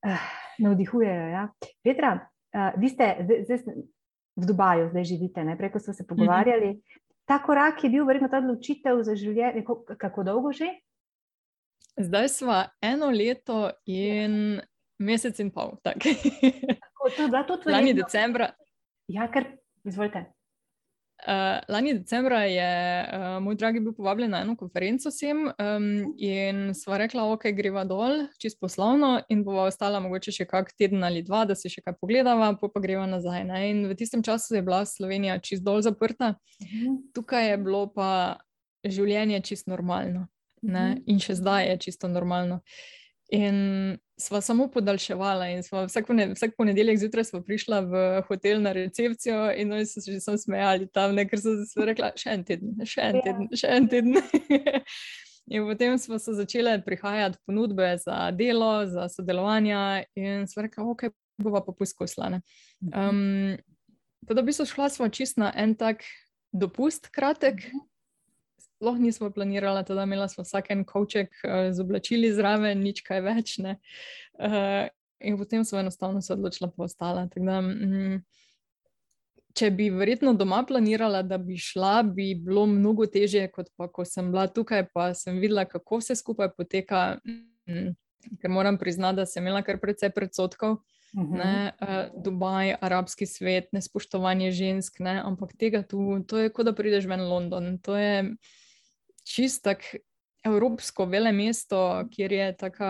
uh, 0.08 0.26
navdihujejo. 0.60 1.28
Ja. 1.30 1.48
Petra, 1.84 2.16
uh, 2.54 2.82
vi 2.82 2.90
ste 2.90 3.14
zdaj, 3.24 3.44
zdaj 3.46 3.78
v 4.38 4.46
Dubaju, 4.46 4.90
zdaj 4.90 5.04
živite, 5.04 5.44
ne? 5.44 5.58
preko 5.58 5.80
smo 5.80 5.94
se 5.94 6.04
mhm. 6.04 6.10
pogovarjali. 6.10 6.68
Mm 6.68 6.78
-hmm. 6.78 7.02
Ta 7.26 7.44
korak 7.44 7.84
je 7.84 7.90
bil 7.90 8.06
verjetno 8.06 8.30
ta 8.30 8.38
odločitev 8.38 9.04
za 9.04 9.16
življenje, 9.16 9.66
kako 9.98 10.24
dolgo 10.24 10.52
že? 10.52 10.68
Zdaj 11.98 12.30
smo 12.30 12.64
eno 12.82 13.10
leto 13.10 13.72
in 13.86 14.62
mesec 15.00 15.40
in 15.40 15.52
pol. 15.52 15.78
Tako, 15.84 16.10
da 17.32 17.44
to 17.44 17.58
tudi 17.58 17.74
lani 17.74 17.94
decembra. 17.94 18.52
Ja, 19.08 19.28
ker 19.32 19.46
izvolite. 19.88 20.26
Uh, 21.18 21.58
lani 21.68 21.96
decembra 21.98 22.44
je 22.46 22.68
uh, 23.02 23.24
moj 23.42 23.56
dragi 23.58 23.80
bil 23.80 23.94
povabljen 23.98 24.30
na 24.32 24.44
eno 24.46 24.54
konferenco 24.56 25.10
sem 25.12 25.48
um, 25.48 25.88
in 26.22 26.76
sva 26.78 27.00
rekla, 27.02 27.26
ok, 27.34 27.48
greva 27.58 27.82
dol, 27.90 28.28
čist 28.38 28.60
poslovno 28.62 29.16
in 29.34 29.42
bova 29.44 29.66
ostala 29.66 29.98
mogoče 30.04 30.36
še 30.36 30.46
kak 30.46 30.70
teden 30.78 31.02
ali 31.04 31.26
dva, 31.26 31.42
da 31.50 31.58
si 31.58 31.74
še 31.74 31.82
kaj 31.82 31.98
pogledava, 31.98 32.52
pa 32.62 32.70
pa 32.70 32.84
greva 32.84 33.08
nazaj. 33.10 33.48
Ne? 33.50 33.64
In 33.72 33.84
v 33.90 33.98
tistem 33.98 34.22
času 34.22 34.60
je 34.60 34.62
bila 34.62 34.84
Slovenija 34.86 35.40
čist 35.42 35.66
dol 35.66 35.82
zaprta, 35.82 36.36
uh 36.38 36.66
mhm. 36.68 36.86
-huh. 36.86 36.98
tukaj 37.18 37.50
je 37.50 37.58
bilo 37.58 37.88
pa 37.90 38.38
življenje 38.86 39.42
čist 39.42 39.68
normalno 39.68 40.28
ne? 40.62 40.90
Mhm. 40.96 41.04
in 41.06 41.20
še 41.20 41.38
zdaj 41.40 41.70
je 41.72 41.78
čisto 41.88 42.08
normalno. 42.08 42.62
In 43.28 43.98
sva 44.16 44.40
samo 44.42 44.70
podaljševala, 44.72 45.50
in 45.52 45.64
vsak, 45.66 46.08
pone, 46.08 46.30
vsak 46.32 46.54
ponedeljek 46.58 47.00
zjutraj 47.02 47.26
smo 47.28 47.42
prišla 47.44 47.80
v 47.84 48.04
hotel 48.30 48.62
na 48.64 48.72
recepcijo, 48.72 49.50
in 49.52 49.74
oni 49.76 49.86
so 49.86 50.02
se 50.02 50.16
že 50.16 50.38
smejali 50.38 50.88
tam, 50.88 51.16
ne? 51.16 51.28
ker 51.28 51.42
so 51.44 51.58
se 51.68 51.86
rekli, 51.86 52.12
še 52.16 52.38
en 52.38 52.46
teden, 52.48 52.78
še 52.88 53.02
en 53.04 53.20
ja. 53.20 53.24
teden, 53.28 53.50
še 53.52 53.74
en 53.76 53.90
teden. 53.92 54.16
in 55.54 55.68
potem 55.68 55.98
smo 56.00 56.20
se 56.24 56.38
začele 56.40 56.80
prihajati 56.86 57.38
ponudbe 57.46 57.98
za 58.00 58.32
delo, 58.32 58.88
za 58.88 59.10
sodelovanje, 59.12 60.08
in 60.16 60.48
smo 60.48 60.64
rekli, 60.64 60.88
ok, 60.88 61.10
bova 61.44 61.62
pa 61.68 61.76
poskusila. 61.76 62.40
Um, 62.94 63.58
Teda, 64.28 64.42
v 64.42 64.50
bistvu 64.50 64.66
šla 64.68 64.90
smo 64.92 65.08
čist 65.14 65.38
na 65.40 65.54
en 65.56 65.76
tak 65.76 66.04
dopust, 66.52 67.12
kratek, 67.12 67.68
mhm. 67.68 67.86
Sploh 68.78 69.00
nismo 69.02 69.32
planirali, 69.34 69.84
da 69.88 70.04
imela 70.04 70.28
smo 70.30 70.46
vsak 70.46 70.72
en 70.72 70.86
koček 70.86 71.34
uh, 71.44 71.74
z 71.74 71.82
oblačili 71.82 72.30
zraven, 72.34 72.84
nič 72.86 73.02
kaj 73.02 73.22
več. 73.26 73.58
Uh, 73.60 74.86
in 75.20 75.38
potem 75.38 75.66
smo 75.66 75.80
enostavno 75.82 76.22
se 76.22 76.34
odločila, 76.34 76.70
bo 76.78 76.86
ostala. 76.86 77.26
Da, 77.36 77.62
mm, 77.62 78.20
če 79.58 79.72
bi 79.74 79.90
verjetno 79.90 80.36
doma 80.38 80.62
planirala, 80.68 81.24
da 81.26 81.42
bi 81.42 81.58
šla, 81.58 82.04
bi 82.06 82.36
bilo 82.38 82.68
mnogo 82.70 83.08
težje, 83.10 83.48
kot 83.50 83.72
pa 83.78 83.90
ko 83.90 84.06
sem 84.06 84.30
bila 84.30 84.46
tukaj, 84.48 84.86
pa 84.94 85.10
sem 85.18 85.42
videla, 85.42 85.66
kako 85.66 86.04
vse 86.04 86.20
skupaj 86.20 86.54
poteka. 86.58 87.08
Mm, 87.66 87.96
ker 88.42 88.52
moram 88.52 88.78
priznati, 88.78 89.22
da 89.22 89.26
sem 89.26 89.46
imela 89.46 89.64
kar 89.66 89.80
precej 89.82 90.14
predsotkov. 90.14 90.78
Uh 91.16 91.24
-huh. 91.24 91.38
ne, 91.38 91.72
uh, 91.82 92.22
Dubaj, 92.24 92.76
arabski 92.82 93.26
svet, 93.26 93.72
nespoštovanje 93.72 94.52
žensk, 94.52 95.00
ne, 95.00 95.22
ampak 95.24 95.54
tega 95.58 95.82
tu, 95.84 96.20
to 96.28 96.38
je 96.38 96.50
kot 96.50 96.66
da 96.66 96.74
prideš 96.74 97.06
ven 97.06 97.22
London. 97.22 97.78
To 97.80 97.98
je, 97.98 98.36
čistak 99.36 99.84
evropsko 100.48 101.06
vele 101.06 101.32
mesto, 101.32 101.80
kjer 102.12 102.32
je 102.32 102.48
tako 102.58 102.86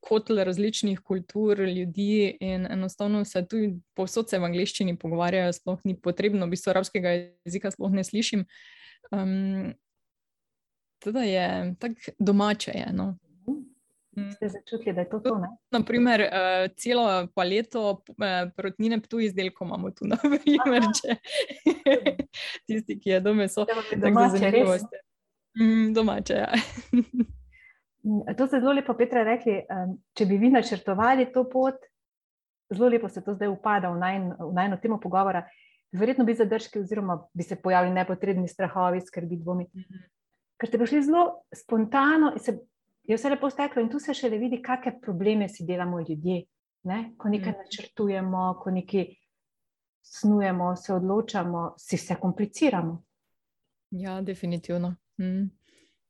kotl 0.00 0.42
različnih 0.44 1.00
kultur, 1.00 1.58
ljudi 1.58 2.36
in 2.40 2.66
enostavno 2.70 3.24
se 3.24 3.46
tu 3.48 3.56
povsod 3.94 4.30
se 4.30 4.38
v 4.38 4.48
angliščini 4.48 4.96
pogovarjajo, 4.98 5.52
sploh 5.52 5.80
ni 5.84 5.94
potrebno, 5.94 6.46
v 6.46 6.56
bistvu 6.56 6.74
arabskega 6.74 7.14
jezika 7.46 7.70
sploh 7.70 7.92
ne 7.94 8.04
slišim. 8.04 8.46
Um, 9.10 9.72
teda 11.00 11.24
je 11.24 11.74
tako 11.80 12.14
domače. 12.18 12.72
Je, 12.74 12.86
no. 12.92 13.16
Mm. 14.16 14.32
Ste 14.34 14.48
začutili, 14.48 14.94
da 14.94 15.00
je 15.00 15.08
to 15.10 15.20
to? 15.20 15.36
Ne? 15.38 15.48
Naprimer, 15.70 16.20
uh, 16.20 16.64
celo 16.76 17.28
paleto 17.34 18.02
uh, 18.08 18.50
protnine 18.56 18.98
tu 19.00 19.20
izdelkov 19.22 19.68
imamo 19.68 19.92
tu, 19.94 20.08
naprimer, 20.10 20.88
če 20.98 21.14
tisti, 22.66 22.98
ki 22.98 23.14
je 23.14 23.20
doma, 23.22 23.46
so 23.48 23.64
tako 23.70 24.26
zanimivi. 24.34 24.80
Mm, 25.58 25.92
domače. 25.94 26.34
Ja. 26.34 26.52
Mm, 28.02 28.34
to 28.38 28.46
ste 28.46 28.60
zelo 28.60 28.72
lepo, 28.72 28.94
Petra, 28.94 29.24
rekli. 29.26 29.60
Če 30.14 30.26
bi 30.26 30.38
vi 30.38 30.50
načrtovali 30.50 31.30
to 31.32 31.44
pot, 31.50 31.80
zelo 32.70 32.88
lepo 32.88 33.08
se 33.08 33.24
to 33.24 33.34
zdaj 33.34 33.50
upada 33.50 33.90
v 33.90 33.98
najno 34.54 34.78
temo 34.82 35.00
pogovora. 35.00 35.44
Verjetno 35.92 36.24
bi 36.24 36.34
zadržki, 36.38 36.78
oziroma 36.78 37.18
bi 37.34 37.42
se 37.42 37.56
pojavili 37.56 37.94
nepotrebni 37.94 38.48
strahovi, 38.48 39.00
skrbi, 39.00 39.40
dvomi. 39.42 39.66
Mhm. 39.74 40.02
Ker 40.60 40.68
ste 40.68 40.78
prišli 40.78 41.02
zelo 41.02 41.24
spontano 41.56 42.34
in 42.36 42.38
se 42.38 42.58
je 43.02 43.16
vse 43.16 43.30
lepo 43.30 43.50
steklo, 43.50 43.82
in 43.82 43.88
tu 43.90 43.98
se 43.98 44.14
še 44.14 44.28
le 44.30 44.38
vidi, 44.38 44.60
kakšne 44.62 45.00
probleme 45.02 45.48
si 45.48 45.64
delamo 45.66 45.98
ljudje. 46.00 46.44
Ne? 46.86 46.98
Ko 47.18 47.28
nekaj 47.28 47.52
mhm. 47.52 47.64
načrtujemo, 47.64 48.44
ko 48.62 48.70
nekaj 48.70 49.08
snujemo, 50.02 50.76
se 50.76 50.94
odločamo, 50.94 51.74
si 51.78 51.96
se 51.96 52.16
kompliciramo. 52.20 53.02
Ja, 53.90 54.20
definitivno. 54.20 54.94
Mm. 55.20 55.50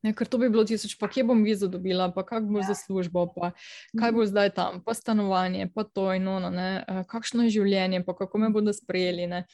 Ne, 0.02 0.14
ker 0.16 0.28
to 0.28 0.38
bi 0.40 0.48
bilo 0.48 0.64
tisoč, 0.64 0.94
pa 0.96 1.10
kje 1.12 1.26
bom 1.28 1.42
vizo 1.44 1.68
dobila, 1.68 2.08
pa 2.14 2.24
kak 2.24 2.46
bo 2.48 2.62
ja. 2.62 2.70
za 2.70 2.76
službo, 2.78 3.26
pa 3.34 3.50
kaj 3.98 4.14
bo 4.16 4.22
mhm. 4.22 4.30
zdaj 4.30 4.54
tam, 4.56 4.80
pa 4.84 4.94
stanovanje, 4.96 5.68
pa 5.74 5.84
to 5.84 6.08
in 6.16 6.28
ono, 6.28 6.50
ne, 6.50 6.70
kakšno 7.08 7.44
je 7.44 7.58
življenje, 7.58 8.04
pa 8.06 8.16
kako 8.16 8.40
me 8.40 8.48
bodo 8.48 8.72
sprejeli. 8.72 9.26
Ne. 9.28 9.44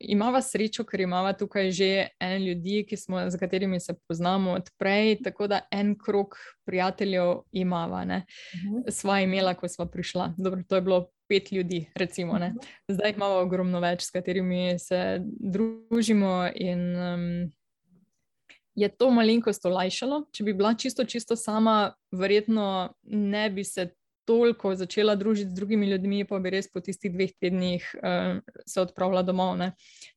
imamo 0.00 0.40
srečo, 0.42 0.84
ker 0.84 1.00
imamo 1.00 1.32
tukaj 1.32 1.70
že 1.70 2.08
en 2.20 2.42
ljudi, 2.42 2.86
smo, 2.96 3.30
z 3.30 3.38
katerimi 3.38 3.80
se 3.80 3.94
poznamo 4.08 4.56
odprej, 4.58 5.22
tako 5.22 5.46
da 5.46 5.60
en 5.70 5.94
krok 5.98 6.36
prijateljev 6.66 7.42
imamo. 7.52 8.02
Uh 8.02 8.02
mhm. 8.02 8.90
Sva 8.90 9.20
imela, 9.20 9.54
ko 9.54 9.68
smo 9.68 9.86
prišla. 9.86 10.34
Dobro, 10.38 10.62
to 10.68 10.74
je 10.74 10.82
bilo 10.82 11.10
pet 11.28 11.52
ljudi, 11.52 11.84
recimo. 11.94 12.32
Uh 12.32 12.40
mhm. 12.40 12.58
Zdaj 12.88 13.14
imamo 13.16 13.42
ogromno 13.44 13.80
več, 13.80 14.02
s 14.02 14.10
katerimi 14.10 14.78
se 14.78 15.20
družimo. 15.22 16.50
In, 16.54 16.84
um, 16.96 17.52
je 18.78 18.88
to 18.88 19.10
malenkost 19.10 19.66
olajšalo. 19.66 20.22
Če 20.32 20.44
bi 20.46 20.54
bila 20.54 20.74
čisto, 20.78 21.04
čisto 21.04 21.36
sama, 21.36 21.94
verjetno 22.14 22.94
ne 23.02 23.48
bi 23.50 23.64
se 23.64 23.88
toliko 24.28 24.74
začela 24.76 25.14
družiti 25.16 25.50
z 25.50 25.56
drugimi 25.56 25.88
ljudmi, 25.88 26.24
pa 26.28 26.36
bi 26.44 26.52
res 26.52 26.68
po 26.68 26.82
tistih 26.84 27.12
dveh 27.14 27.32
tednih 27.40 27.86
uh, 27.96 28.42
se 28.68 28.82
odpravila 28.82 29.22
domov. 29.24 29.54
Ne. 29.56 29.70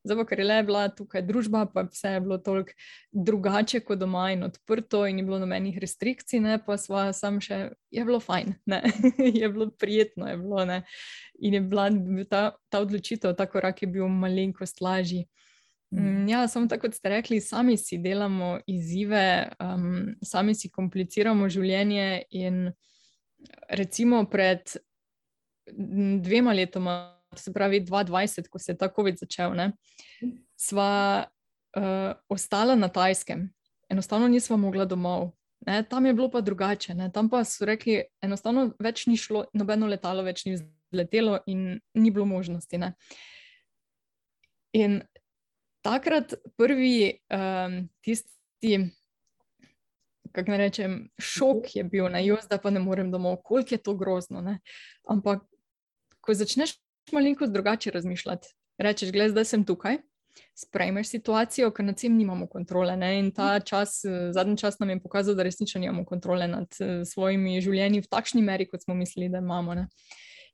Zdaj, 0.04 0.26
ker 0.28 0.42
je 0.44 0.48
le 0.50 0.58
bila 0.68 0.84
tukaj 0.92 1.24
družba, 1.24 1.64
pa 1.72 1.86
vse 1.88 2.18
je 2.18 2.24
bilo 2.26 2.38
toliko 2.44 2.76
drugače 3.12 3.80
kot 3.88 4.02
doma 4.02 4.28
in 4.36 4.44
odprto, 4.50 5.06
in 5.08 5.22
ni 5.22 5.24
bilo 5.28 5.40
nobenih 5.40 5.80
restrikcij, 5.80 6.44
ne, 6.44 6.58
pa 6.66 6.76
smo 6.82 7.08
sam 7.16 7.40
še, 7.44 7.62
je 7.94 8.04
bilo 8.08 8.20
fajn, 8.20 8.58
je 9.42 9.50
bilo 9.50 9.72
prijetno. 9.72 10.28
Je 10.28 10.38
bilo, 10.42 10.66
in 11.40 11.54
je 11.54 11.62
bila 11.62 11.88
ta, 12.30 12.44
ta 12.70 12.84
odločitev, 12.84 13.38
ta 13.40 13.48
korak 13.48 13.86
je 13.86 13.94
bil 13.96 14.12
malenkost 14.12 14.84
lažji. 14.84 15.28
Mm, 15.92 16.28
ja, 16.30 16.46
samo 16.48 16.68
tako, 16.72 16.88
kot 16.88 16.96
ste 16.96 17.10
rekli, 17.10 17.42
sami 17.44 17.76
si 17.78 17.98
delamo 18.00 18.58
izzive, 18.68 19.52
um, 19.60 20.16
sami 20.24 20.56
si 20.56 20.72
kompliciramo 20.72 21.50
življenje. 21.52 22.24
In 22.40 22.70
recimo 23.70 24.26
pred 24.30 24.76
dvema 26.22 26.54
letoma, 26.54 27.18
se 27.36 27.54
pravi 27.54 27.82
2020, 27.86 28.50
ko 28.50 28.60
se 28.60 28.72
je 28.72 28.78
ta 28.78 28.90
COVID 28.96 29.18
začel, 29.18 29.54
ne, 29.56 29.72
sva 30.60 31.26
uh, 31.78 32.12
ostala 32.30 32.76
na 32.76 32.90
Tajskem, 32.92 33.48
enostavno 33.90 34.28
nismo 34.28 34.58
mogla 34.58 34.86
domov. 34.86 35.32
Ne, 35.68 35.84
tam 35.84 36.06
je 36.06 36.14
bilo 36.14 36.30
pa 36.32 36.42
drugače. 36.42 36.96
Ne, 36.98 37.12
tam 37.14 37.30
pa 37.30 37.44
so 37.46 37.66
rekli, 37.66 38.02
enostavno 38.22 38.72
več 38.82 39.06
ni 39.06 39.18
šlo, 39.18 39.46
nobeno 39.54 39.88
letalo 39.88 40.24
več 40.26 40.46
ni 40.48 40.58
letelo 40.92 41.38
in 41.48 41.80
ni 41.94 42.12
bilo 42.12 42.26
možnosti. 42.26 42.80
Ne. 42.82 42.94
In 44.74 45.02
takrat 45.86 46.34
prvi 46.58 47.20
um, 47.30 47.78
tisti 48.02 48.80
kako 50.32 50.58
rečem, 50.58 51.10
šok 51.20 51.76
je 51.76 51.84
bil 51.84 52.10
na 52.12 52.20
jaz, 52.24 52.48
da 52.50 52.58
pa 52.58 52.70
ne 52.70 52.80
morem 52.80 53.12
domov, 53.12 53.42
koliko 53.44 53.76
je 53.76 53.84
to 53.84 53.96
grozno. 53.96 54.42
Ne? 54.42 54.60
Ampak, 55.10 55.44
ko 56.22 56.34
začneš 56.34 56.78
malenkost 57.12 57.54
drugače 57.54 57.92
razmišljati, 57.92 58.54
rečeš, 58.78 59.12
gledaj, 59.12 59.36
zdaj 59.36 59.46
sem 59.46 59.66
tukaj. 59.66 60.02
Sprejmeš 60.56 61.10
situacijo, 61.12 61.72
ker 61.76 61.86
nad 61.86 61.98
tem 62.00 62.14
nimamo 62.16 62.48
kontrole. 62.48 62.96
Ne? 62.98 63.18
In 63.20 63.32
ta 63.36 63.60
čas, 63.60 64.00
zadnji 64.32 64.58
čas 64.58 64.80
nam 64.80 64.90
je 64.90 65.02
pokazal, 65.04 65.36
da 65.36 65.44
resnično 65.44 65.82
nimamo 65.82 66.06
kontrole 66.06 66.48
nad 66.48 66.72
svojimi 67.06 67.60
življenji 67.62 68.04
v 68.06 68.12
takšni 68.12 68.42
meri, 68.42 68.70
kot 68.70 68.86
smo 68.86 68.96
mislili, 68.96 69.30
da 69.30 69.44
imamo. 69.44 69.76
Ne? 69.76 69.88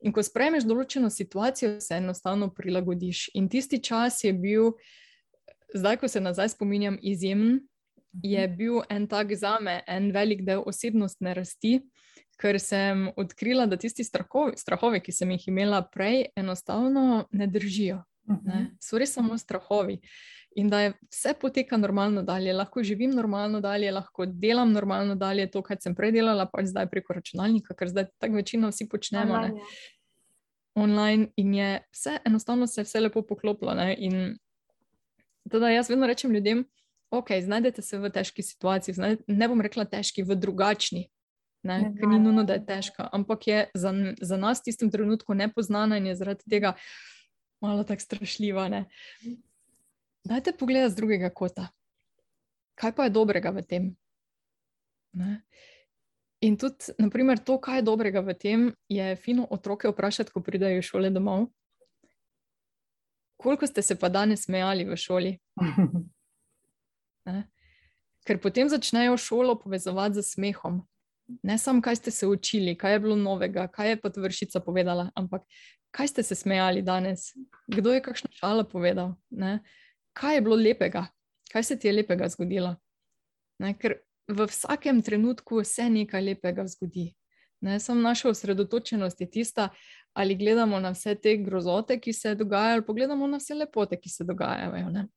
In 0.02 0.14
ko 0.14 0.22
sprejmeš 0.26 0.66
določeno 0.70 1.10
situacijo, 1.14 1.78
se 1.82 1.98
enostavno 1.98 2.50
prilagodiš. 2.54 3.28
In 3.38 3.50
tisti 3.50 3.80
čas 3.84 4.24
je 4.24 4.34
bil, 4.34 4.72
zdaj, 5.74 6.02
ko 6.02 6.10
se 6.10 6.22
nazaj 6.22 6.54
spominjam, 6.54 7.00
izjemen, 7.02 7.62
je 8.24 8.48
bil 8.48 8.82
en 8.90 9.08
tak 9.08 9.36
za 9.36 9.58
me, 9.62 9.82
en 9.88 10.12
velik 10.12 10.46
del 10.46 10.64
osebnostne 10.66 11.34
rasti, 11.34 11.80
ker 12.38 12.60
sem 12.62 13.08
odkrila, 13.18 13.66
da 13.66 13.78
tisti 13.78 14.04
strahovi, 14.06 14.58
strahovi 14.58 15.02
ki 15.02 15.12
sem 15.12 15.32
jih 15.34 15.48
imela 15.50 15.82
prej, 15.82 16.28
enostavno 16.38 17.26
ne 17.32 17.48
držijo. 17.48 18.04
Ne? 18.28 18.36
Mhm. 18.36 18.66
So 18.84 18.98
res 18.98 19.14
samo 19.14 19.38
strahovi. 19.38 20.00
In 20.58 20.70
da 20.70 20.80
je 20.82 20.94
vse 21.12 21.34
poteka 21.42 21.78
normalno 21.78 22.24
dalje, 22.26 22.54
lahko 22.54 22.84
živim 22.84 23.12
normalno 23.14 23.62
dalje, 23.62 23.92
lahko 23.92 24.26
delam 24.26 24.72
normalno 24.74 25.16
dalje, 25.16 25.46
to, 25.52 25.62
kar 25.62 25.78
sem 25.82 25.96
prej 25.96 26.12
delala, 26.12 26.48
pa 26.50 26.64
zdaj 26.66 26.90
preko 26.90 27.14
računalnika, 27.14 27.76
ker 27.78 27.92
zdaj 27.92 28.08
tako 28.18 28.40
večino 28.42 28.72
vsi 28.72 28.88
počnemo. 28.90 29.34
Online, 29.34 29.60
ja. 29.60 29.66
Online 30.76 31.28
in 31.38 31.54
je 31.54 31.70
vse, 31.94 32.18
enostavno 32.26 32.68
se 32.68 32.82
je 32.82 32.86
vse 32.86 33.00
lepo 33.00 33.22
poklopilo. 33.22 33.74
Ne? 33.78 33.96
In 33.98 34.38
teda 35.50 35.70
jaz 35.70 35.90
vedno 35.90 36.08
rečem 36.08 36.34
ljudem, 36.34 36.66
ok, 37.10 37.30
znajdete 37.44 37.82
se 37.82 38.00
v 38.00 38.10
težki 38.10 38.44
situaciji, 38.44 38.96
znajde, 38.96 39.24
ne 39.28 39.48
bom 39.48 39.62
rekla 39.62 39.86
težki, 39.86 40.24
v 40.24 40.36
drugačni. 40.36 41.08
Ker 41.68 42.08
ni 42.08 42.20
nujno, 42.20 42.46
da 42.48 42.56
je 42.56 42.66
težka, 42.66 43.10
ampak 43.12 43.48
je 43.48 43.60
za, 43.76 43.92
za 44.22 44.38
nas 44.38 44.62
v 44.62 44.70
tistem 44.70 44.92
trenutku 44.92 45.36
nepoznana 45.36 45.98
in 45.98 46.08
je 46.08 46.16
zaradi 46.16 46.46
tega 46.50 46.76
malo 47.64 47.84
tako 47.84 48.02
strašljiva. 48.02 48.68
Ne? 48.72 48.86
Dajte 50.24 50.54
pogled 50.60 50.92
z 50.92 50.96
drugega 50.96 51.30
kota. 51.30 51.68
Kaj 52.78 52.94
pa 52.96 53.08
je 53.08 53.16
dobrega 53.16 53.52
v 53.52 53.64
tem? 53.66 53.84
Ne? 55.18 55.42
In 56.46 56.58
tudi, 56.62 56.94
naprimer, 57.02 57.42
to, 57.42 57.58
kaj 57.58 57.82
je 57.82 57.88
dobrega 57.88 58.22
v 58.22 58.36
tem, 58.38 58.68
je 58.88 59.16
fino 59.18 59.48
otroke 59.50 59.90
vprašati, 59.90 60.32
ko 60.32 60.44
pridajo 60.46 60.78
iz 60.78 60.86
šole 60.86 61.10
domov. 61.10 61.50
Koliko 63.42 63.68
ste 63.68 63.82
se 63.82 63.98
pa 63.98 64.10
danes 64.10 64.46
smejali 64.46 64.86
v 64.86 64.98
šoli? 64.98 65.34
Ne? 67.28 67.48
Ker 68.28 68.40
potem 68.44 68.70
začnejo 68.70 69.18
šolo 69.18 69.56
povezovati 69.60 70.20
z 70.20 70.26
smehom. 70.36 70.82
Ne 71.44 71.58
samo, 71.60 71.82
kaj 71.84 72.00
ste 72.00 72.12
se 72.12 72.28
učili, 72.28 72.78
kaj 72.78 72.94
je 72.94 73.00
bilo 73.04 73.16
novega, 73.16 73.68
kaj 73.68 73.90
je 73.90 74.00
pa 74.02 74.12
vršica 74.16 74.60
povedala, 74.64 75.10
ampak 75.16 75.44
kaj 75.92 76.08
ste 76.08 76.24
se 76.24 76.36
smejali 76.36 76.82
danes, 76.82 77.34
kdo 77.68 77.94
je 77.94 78.02
kakšno 78.02 78.32
šalo 78.32 78.64
povedal, 78.64 79.16
ne? 79.30 79.60
kaj 80.14 80.36
je 80.36 80.42
bilo 80.42 80.56
lepega, 80.56 81.08
kaj 81.52 81.64
se 81.64 81.80
ti 81.80 81.88
je 81.88 81.94
lepega 81.94 82.30
zgodilo. 82.30 82.76
Ne? 83.60 83.74
Ker 83.78 84.00
v 84.28 84.48
vsakem 84.48 85.02
trenutku 85.02 85.64
se 85.64 85.90
nekaj 85.90 86.22
lepega 86.22 86.68
zgodi. 86.68 87.12
Ne? 87.62 87.80
Samo 87.80 88.02
naša 88.02 88.30
osredotočenost 88.30 89.22
je 89.22 89.30
tista, 89.30 89.70
ali 90.14 90.36
gledamo 90.36 90.80
na 90.80 90.92
vse 90.96 91.16
te 91.16 91.38
grozote, 91.38 92.00
ki 92.00 92.14
se 92.14 92.36
dogajajo, 92.36 92.74
ali 92.74 92.86
pogledamo 92.86 93.28
na 93.28 93.38
vse 93.38 93.54
lepote, 93.54 94.00
ki 94.00 94.10
se 94.10 94.24
dogajajo. 94.24 94.90
Ne? 94.90 95.08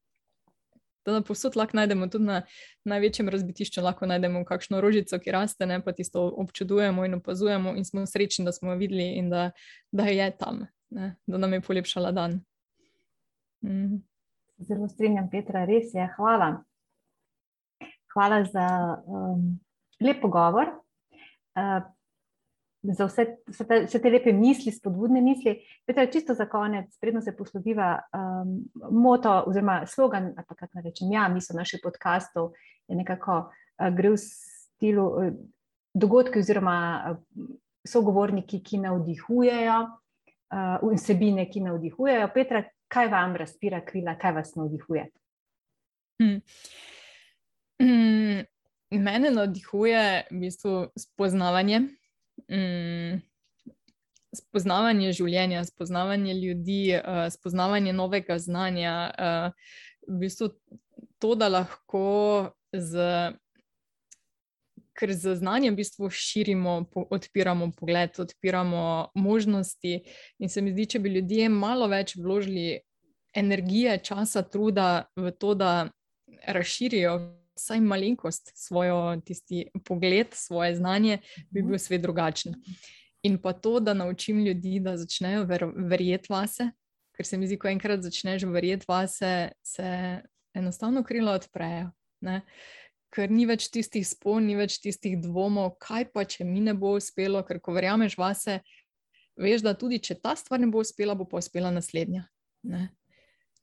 Da 1.07 1.21
posod 1.27 1.57
lahko 1.57 1.77
najdemo, 1.77 2.09
tudi 2.13 2.25
na 2.25 2.43
največjem 2.85 3.29
razbitišču, 3.29 3.83
lahko 3.85 4.07
najdemo 4.07 4.45
kakšno 4.45 4.81
rožico, 4.81 5.19
ki 5.19 5.35
raste, 5.35 5.67
ne 5.67 5.81
pa 5.85 5.93
tisto 5.93 6.27
občudujemo 6.43 7.05
in 7.05 7.19
opazujemo, 7.21 7.75
in 7.77 7.85
smo 7.85 8.07
srečni, 8.07 8.45
da 8.45 8.53
smo 8.53 8.73
jo 8.73 8.79
videli 8.81 9.13
in 9.19 9.31
da, 9.31 9.51
da 9.93 10.09
je 10.11 10.31
tam, 10.39 10.67
ne? 10.91 11.15
da 11.27 11.39
nam 11.39 11.53
je 11.53 11.61
polepšala 11.61 12.13
dan. 12.13 12.41
Mm. 13.65 14.03
Zelo 14.61 14.89
strinjam, 14.89 15.31
Petra, 15.31 15.65
res 15.65 15.95
je. 15.95 16.05
Hvala. 16.17 16.59
Hvala 18.13 18.45
za 18.45 18.67
um, 19.07 19.61
lep 20.01 20.21
pogovor. 20.21 20.69
Uh, 21.57 21.85
za 22.83 23.07
vse, 23.07 23.27
vse, 23.49 23.65
te, 23.65 23.79
vse 23.85 24.01
te 24.01 24.11
lepe 24.11 24.33
misli, 24.33 24.73
spodbudne 24.73 25.21
misli. 25.21 25.59
Petra, 25.87 26.07
čisto 26.07 26.35
za 26.35 26.47
konec, 26.49 26.97
predno 27.01 27.21
se 27.23 27.37
posloviva 27.37 27.99
um, 28.17 28.57
moto 29.03 29.43
oziroma 29.47 29.87
slogan, 29.87 30.33
ali 30.37 30.47
pa 30.49 30.55
kako 30.55 30.79
naj 30.79 30.85
rečem, 30.89 31.13
ja, 31.13 31.29
misel 31.29 31.57
naših 31.61 31.81
podkastov 31.83 32.53
je 32.89 32.97
nekako 32.97 33.39
uh, 33.51 33.89
gre 33.97 34.15
v 34.15 34.21
stilu 34.23 35.07
uh, 35.07 35.33
dogodki 35.95 36.41
oziroma 36.41 36.79
uh, 37.11 37.47
sogovorniki, 37.89 38.63
ki 38.65 38.81
navdihujejo, 38.87 39.79
uh, 39.85 40.93
vsebine, 40.95 41.51
ki 41.51 41.67
navdihujejo. 41.69 42.33
Petra, 42.35 42.65
kaj 42.89 43.13
vam 43.13 43.37
razpira 43.37 43.85
krila, 43.85 44.17
kaj 44.19 44.39
vas 44.41 44.57
navdihuje? 44.57 45.07
Hmm. 46.21 46.41
Hmm. 47.81 48.45
Mene 48.91 49.31
navdihuje 49.31 50.03
v 50.31 50.41
bistvu 50.41 50.89
spoznavanje 50.99 52.00
mm, 52.49 53.21
spoznavanje 54.37 55.13
življenja, 55.13 55.65
spoznavanje 55.67 56.35
ljudi, 56.39 56.83
uh, 56.97 57.27
spoznavanje 57.33 57.93
novega 57.93 58.39
znanja. 58.39 58.97
Uh, 59.19 59.79
v 60.09 60.19
bistvu 60.25 60.51
to, 61.19 61.35
da 61.35 61.49
lahko 61.49 62.51
z. 62.73 63.37
Ker 65.01 65.15
z 65.17 65.33
znanjem 65.39 65.73
v 65.73 65.81
bistvu 65.81 66.11
širimo, 66.13 66.75
odpiramo 66.93 67.71
pogled, 67.73 68.19
odpiramo 68.21 69.11
možnosti. 69.17 70.03
In 70.39 70.51
se 70.53 70.61
mi 70.61 70.75
zdi, 70.75 70.85
če 70.93 70.99
bi 71.01 71.15
ljudje 71.15 71.49
malo 71.49 71.89
več 71.89 72.19
vložili 72.21 72.83
energije, 73.33 73.97
časa, 74.05 74.43
truda 74.43 75.07
v 75.17 75.33
to, 75.33 75.55
da 75.55 75.89
razširijo 76.45 77.15
vsaj 77.59 77.81
malenkost 77.81 78.53
svojo 78.55 79.21
tisti 79.25 79.67
pogled, 79.85 80.35
svoje 80.35 80.77
znanje, 80.77 81.19
bi 81.51 81.63
bil 81.63 81.79
svet 81.79 82.03
drugačen. 82.03 82.55
In 83.23 83.39
pa 83.39 83.53
to, 83.53 83.81
da 83.81 83.95
naučim 83.95 84.45
ljudi, 84.45 84.81
da 84.81 84.97
začnejo 84.97 85.45
ver, 85.45 85.67
verjeti 85.77 86.33
vase, 86.33 86.71
ker 87.17 87.27
se 87.27 87.39
mi 87.39 87.47
zdi, 87.47 87.59
ko 87.61 87.69
enkrat 87.69 88.03
začneš 88.03 88.47
verjeti 88.49 88.89
vase, 88.89 89.51
se 89.63 90.21
enostavno 90.57 91.03
krila 91.05 91.37
odprejo. 91.37 91.91
Ne? 92.25 92.41
Ker 93.13 93.31
ni 93.31 93.45
več 93.47 93.69
tistih 93.73 94.07
spon, 94.07 94.47
ni 94.47 94.57
več 94.57 94.79
tistih 94.81 95.19
dvomov, 95.21 95.75
kaj 95.83 96.09
pa 96.15 96.25
če 96.25 96.47
mi 96.49 96.63
ne 96.65 96.73
bo 96.75 96.95
uspelo, 96.97 97.43
ker 97.45 97.61
ko 97.61 97.75
verjameš 97.77 98.17
vase, 98.19 98.61
veš, 99.37 99.67
da 99.67 99.75
tudi 99.75 99.99
če 99.99 100.17
ta 100.23 100.37
stvar 100.37 100.63
ne 100.63 100.71
bo 100.71 100.81
uspela, 100.81 101.19
bo 101.19 101.27
pa 101.29 101.43
uspela 101.43 101.73
naslednja. 101.75 102.25
Ne? 102.63 102.91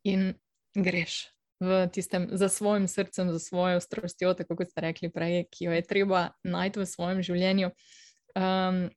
in 0.07 0.33
greš 0.75 1.27
v 1.59 1.87
tistem, 1.93 2.27
za 2.31 2.49
svojim 2.49 2.87
srcem, 2.87 3.31
za 3.31 3.39
svojo 3.39 3.79
strastjo, 3.79 4.33
tako 4.33 4.55
kot 4.55 4.69
ste 4.71 4.81
rekli 4.81 5.09
prej, 5.09 5.47
ki 5.51 5.69
jo 5.69 5.71
je 5.71 5.81
treba 5.81 6.29
najti 6.43 6.79
v 6.79 6.85
svojem 6.85 7.23
življenju. 7.25 7.71
Um, 8.37 8.89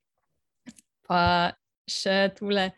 pa 1.08 1.56
še 1.88 2.30
tule, 2.36 2.70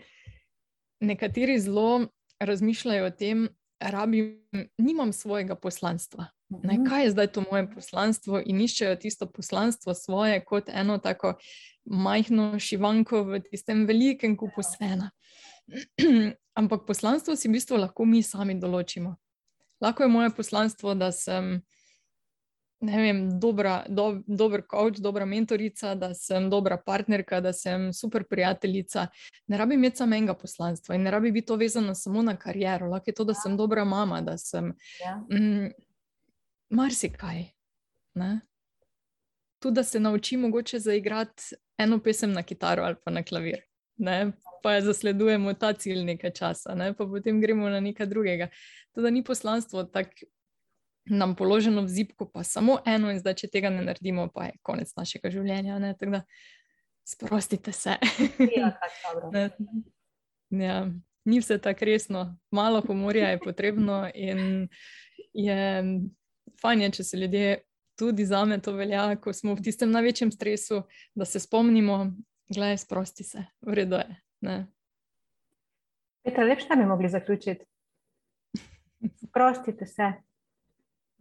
nekateri 1.03 1.59
zelo 1.61 2.07
razmišljajo 2.41 3.07
o 3.07 3.11
tem, 3.11 3.49
rabim, 3.83 4.39
nimam 4.79 5.13
svojega 5.13 5.57
poslanstva. 5.59 6.31
Ne, 6.63 6.75
Mhm. 6.79 6.85
kaj 6.85 7.03
je 7.05 7.11
zdaj 7.11 7.27
to 7.33 7.45
moje 7.51 7.71
poslanstvo, 7.75 8.43
in 8.47 8.61
iščejo 8.61 8.97
tisto 8.97 9.27
poslanstvo 9.27 9.95
svoje 9.95 10.45
kot 10.45 10.69
eno 10.69 10.99
tako 10.99 11.35
majhno 11.85 12.59
šivanko 12.59 13.23
v 13.25 13.41
tistem 13.41 13.87
velikem 13.87 14.37
kupu 14.37 14.63
svena. 14.63 15.11
Ampak 16.61 16.87
poslanstvo 16.87 17.37
si 17.37 17.49
v 17.49 17.53
bistvu 17.53 17.77
lahko 17.77 18.05
mi 18.05 18.23
sami 18.23 18.55
določimo. 18.61 19.17
Lahko 19.83 20.03
je 20.03 20.09
moje 20.09 20.31
poslanstvo, 20.37 20.95
da 20.95 21.13
sem 21.13 21.63
vem, 22.83 23.41
dobra, 23.41 23.85
do, 23.89 24.23
dober 24.27 24.63
coach, 24.71 24.99
dobra 24.99 25.25
mentorica, 25.25 25.95
da 25.95 26.15
sem 26.15 26.51
dobra 26.51 26.77
partnerka, 26.77 27.41
da 27.41 27.53
sem 27.53 27.93
super 27.93 28.25
prijateljica. 28.25 29.07
Ne 29.47 29.59
rabim 29.59 29.79
imeti 29.79 29.97
samo 29.97 30.15
enega 30.15 30.35
poslanstva 30.35 30.95
in 30.95 31.03
ne 31.03 31.11
rabi 31.11 31.33
biti 31.33 31.47
to 31.47 31.57
vezano 31.57 31.95
samo 31.95 32.23
na 32.23 32.37
kariero. 32.37 32.89
Lahko 32.91 33.11
je 33.11 33.15
to, 33.15 33.25
da 33.25 33.35
sem 33.35 33.57
dobra 33.57 33.85
mama, 33.85 34.21
da 34.21 34.39
sem 34.39 34.75
Ja. 35.01 35.17
mm, 35.31 35.71
marsikaj. 36.71 37.45
Ne? 38.15 38.41
Tudi 39.59 39.75
da 39.75 39.85
se 39.85 40.01
naučim 40.01 40.41
mogoče 40.41 40.79
zaigrati 40.79 41.55
eno 41.79 41.99
pesem 41.99 42.33
na 42.33 42.43
kitaro 42.43 42.83
ali 42.83 42.97
pa 43.05 43.11
na 43.11 43.23
klavir. 43.23 43.63
Ne? 43.97 44.33
Pa 44.63 44.81
zasledujemo 44.81 45.55
ta 45.55 45.73
cilj 45.73 46.05
nekaj 46.07 46.31
časa, 46.39 46.75
ne? 46.79 46.93
pa 46.95 47.07
potem 47.07 47.41
gremo 47.41 47.69
na 47.69 47.81
nekaj 47.81 48.07
drugega. 48.07 48.49
Tudi 48.95 49.11
ni 49.11 49.25
poslanstvo 49.25 49.85
tako 49.85 50.31
nam 51.05 51.35
položeno 51.35 51.83
v 51.83 51.89
zipko, 51.89 52.29
pa 52.31 52.45
samo 52.47 52.79
eno, 52.87 53.11
in 53.11 53.19
zdaj, 53.19 53.35
če 53.43 53.49
tega 53.51 53.71
ne 53.75 53.83
naredimo, 53.83 54.29
pa 54.31 54.51
je 54.51 54.59
konec 54.63 54.93
našega 54.97 55.33
življenja. 55.35 55.79
ne. 55.83 55.95
Tako 55.99 56.19
da 56.19 56.23
sprostite 57.05 57.73
se. 57.73 57.97
Ja, 58.57 58.71
tako 58.79 59.31
Ja, 60.53 60.85
ni 61.25 61.39
vse 61.41 61.57
tako 61.59 61.85
resno, 61.85 62.37
malo 62.51 62.83
humorja 62.85 63.31
je 63.31 63.39
potrebno 63.41 64.11
in 64.15 64.69
je 65.33 65.85
fajn, 66.61 66.83
je, 66.83 66.91
če 66.91 67.05
se 67.05 67.17
ljudje, 67.17 67.55
tudi 67.99 68.27
za 68.27 68.45
me 68.45 68.59
to 68.61 68.75
velja, 68.77 69.07
ko 69.17 69.33
smo 69.33 69.55
v 69.57 69.65
tistem 69.65 69.91
največjem 69.91 70.33
stresu, 70.33 70.83
da 71.15 71.25
se 71.25 71.41
spomnimo, 71.41 72.13
gledaj, 72.53 72.83
sprosti 72.85 73.25
se, 73.25 73.47
v 73.65 73.79
redu 73.81 74.03
je. 74.03 74.22
Ne. 74.43 74.67
Petra, 76.23 76.45
lepše 76.45 76.77
bi 76.77 76.85
mogli 76.87 77.09
zaključiti. 77.09 77.65
Sprostite 79.17 79.87
se. 79.87 80.13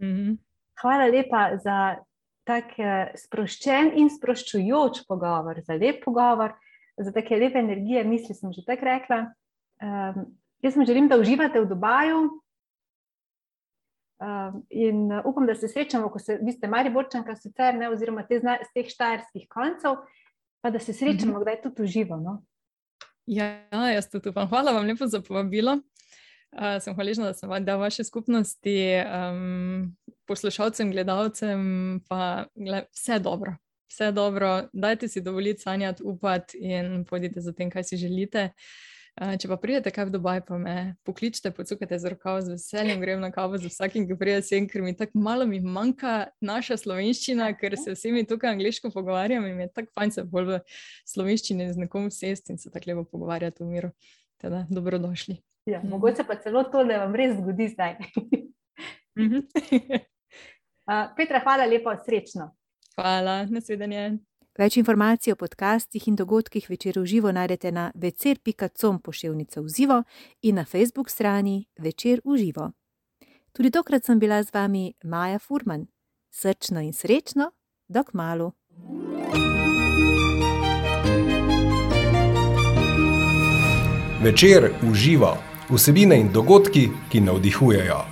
Mhm. 0.01 0.33
Hvala 0.81 1.05
lepa 1.05 1.57
za 1.63 1.97
tak 2.43 2.73
eh, 2.79 3.11
sproščen 3.15 3.91
in 4.01 4.09
sproščujoč 4.09 5.03
pogovor, 5.07 5.61
za 5.61 5.73
lep 5.77 6.03
pogovor, 6.05 6.55
za 6.97 7.11
take 7.13 7.37
lepe 7.37 7.59
energije, 7.61 8.03
misli 8.03 8.35
sem 8.35 8.53
že 8.53 8.65
tako 8.65 8.85
rekla. 8.85 9.19
Um, 9.81 10.25
jaz 10.61 10.75
vam 10.77 10.85
želim, 10.85 11.07
da 11.09 11.17
uživate 11.21 11.61
v 11.61 11.65
Dubaju 11.69 12.19
um, 14.21 14.65
in 14.69 15.11
uh, 15.11 15.21
upam, 15.25 15.45
da 15.49 15.55
se 15.55 15.67
srečamo, 15.67 16.09
ko 16.09 16.19
se, 16.19 16.39
vi 16.41 16.51
ste 16.51 16.67
Mariborčanka 16.67 17.35
sicer, 17.35 17.77
ne, 17.77 17.89
oziroma 17.89 18.25
te 18.27 18.39
zna, 18.39 18.57
z 18.65 18.73
teh 18.73 18.89
štajerskih 18.89 19.47
koncev, 19.49 20.01
pa 20.61 20.69
da 20.69 20.79
se 20.79 20.93
srečamo, 20.93 21.33
Mhm. 21.33 21.41
kdaj 21.41 21.61
tudi 21.61 21.83
uživo. 21.83 22.17
No? 22.17 22.43
Ja, 23.31 23.63
jaz 23.93 24.09
tudi 24.11 24.29
upam. 24.29 24.47
Hvala 24.51 24.73
vam 24.75 24.87
lepo 24.87 25.07
za 25.07 25.21
povabilo. 25.23 25.77
Uh, 26.51 26.81
sem 26.83 26.95
hvaležna, 26.95 27.29
da 27.31 27.33
sem 27.33 27.49
vam 27.49 27.63
dal 27.63 27.79
vaše 27.79 28.03
skupnosti, 28.03 28.75
um, 29.07 29.85
poslušalcem, 30.27 30.91
gledalcem, 30.91 31.61
pa 32.09 32.45
gled, 32.55 32.89
vse 32.91 33.19
dobro. 33.23 33.55
Vse 33.87 34.11
dobro, 34.11 34.49
dajte 34.73 35.07
si 35.07 35.23
dovoliti 35.23 35.63
sanjati, 35.63 36.03
upati 36.03 36.57
in 36.59 37.05
pojdite 37.05 37.41
za 37.41 37.53
tem, 37.55 37.71
kaj 37.71 37.83
si 37.83 37.97
želite. 37.97 38.49
Uh, 38.51 38.90
če 39.21 39.47
pa 39.47 39.57
pridete 39.61 39.91
kaj 39.93 40.07
v 40.07 40.13
Dubaj, 40.15 40.39
pa 40.47 40.57
me 40.57 40.75
pokličite, 41.05 41.51
pocukajte 41.53 41.99
z 41.99 42.09
rokavo, 42.09 42.41
z 42.41 42.55
veseljem 42.55 42.97
grem 42.99 43.19
na 43.21 43.29
kavo 43.29 43.57
z 43.57 43.69
vsakim, 43.69 44.07
ki 44.09 44.17
pride 44.17 44.41
sem, 44.41 44.65
ker 44.65 44.81
mi 44.81 44.95
tako 44.97 45.19
malo 45.21 45.45
mi 45.45 45.59
manjka 45.61 46.31
naša 46.41 46.77
slovenščina, 46.81 47.51
ker 47.53 47.77
se 47.77 47.93
vsemi 47.93 48.25
tukaj 48.25 48.55
angliško 48.55 48.89
pogovarjam 48.89 49.45
in 49.45 49.55
mi 49.55 49.67
je 49.67 49.73
tako 49.73 49.93
fajn 49.93 50.11
se 50.11 50.23
bolj 50.25 50.47
v 50.49 50.59
slovenščini 51.05 51.69
z 51.69 51.83
nekom 51.85 52.09
sesti 52.11 52.55
in 52.55 52.57
se 52.57 52.73
tako 52.73 52.89
lepo 52.89 53.03
pogovarjati 53.13 53.61
v 53.61 53.69
miru. 53.69 53.91
Teda, 54.41 54.65
dobrodošli. 54.69 55.37
Ja, 55.69 55.79
Mhm. 55.79 55.89
mogoče 55.89 56.23
pa 56.25 56.35
celo 56.41 56.63
to, 56.63 56.81
da 56.83 57.05
vam 57.05 57.13
res 57.15 57.37
zgodi 57.37 57.69
zdaj. 57.69 57.97
Uh, 60.91 61.13
Petra, 61.15 61.39
hvala 61.39 61.65
lepa, 61.69 61.93
srečno. 62.05 62.49
Hvala, 62.97 63.45
nasvidenje. 63.45 64.17
Več 64.59 64.75
informacij 64.77 65.31
o 65.31 65.35
podcastih 65.39 66.07
in 66.07 66.15
dogodkih 66.19 66.65
večer 66.69 66.97
v 66.99 67.05
živo 67.07 67.31
najdete 67.31 67.71
na 67.71 67.91
večer.com 67.95 68.99
pošiljnica 68.99 69.61
v 69.61 69.67
živo 69.67 70.03
in 70.41 70.55
na 70.55 70.65
Facebook 70.65 71.09
strani 71.09 71.67
Večer 71.79 72.19
v 72.25 72.37
živo. 72.37 72.71
Tudi 73.53 73.71
tokrat 73.71 74.03
sem 74.03 74.19
bila 74.19 74.43
z 74.43 74.51
vami 74.53 74.93
Maja 75.03 75.39
Furman. 75.39 75.87
Srčno 76.31 76.81
in 76.81 76.93
srečno, 76.93 77.51
dok 77.87 78.13
malu. 78.13 78.51
Večer 84.23 84.71
uživa 84.91 85.37
vsebine 85.69 86.19
in 86.19 86.31
dogodki, 86.31 86.89
ki 87.09 87.21
navdihujejo. 87.21 88.10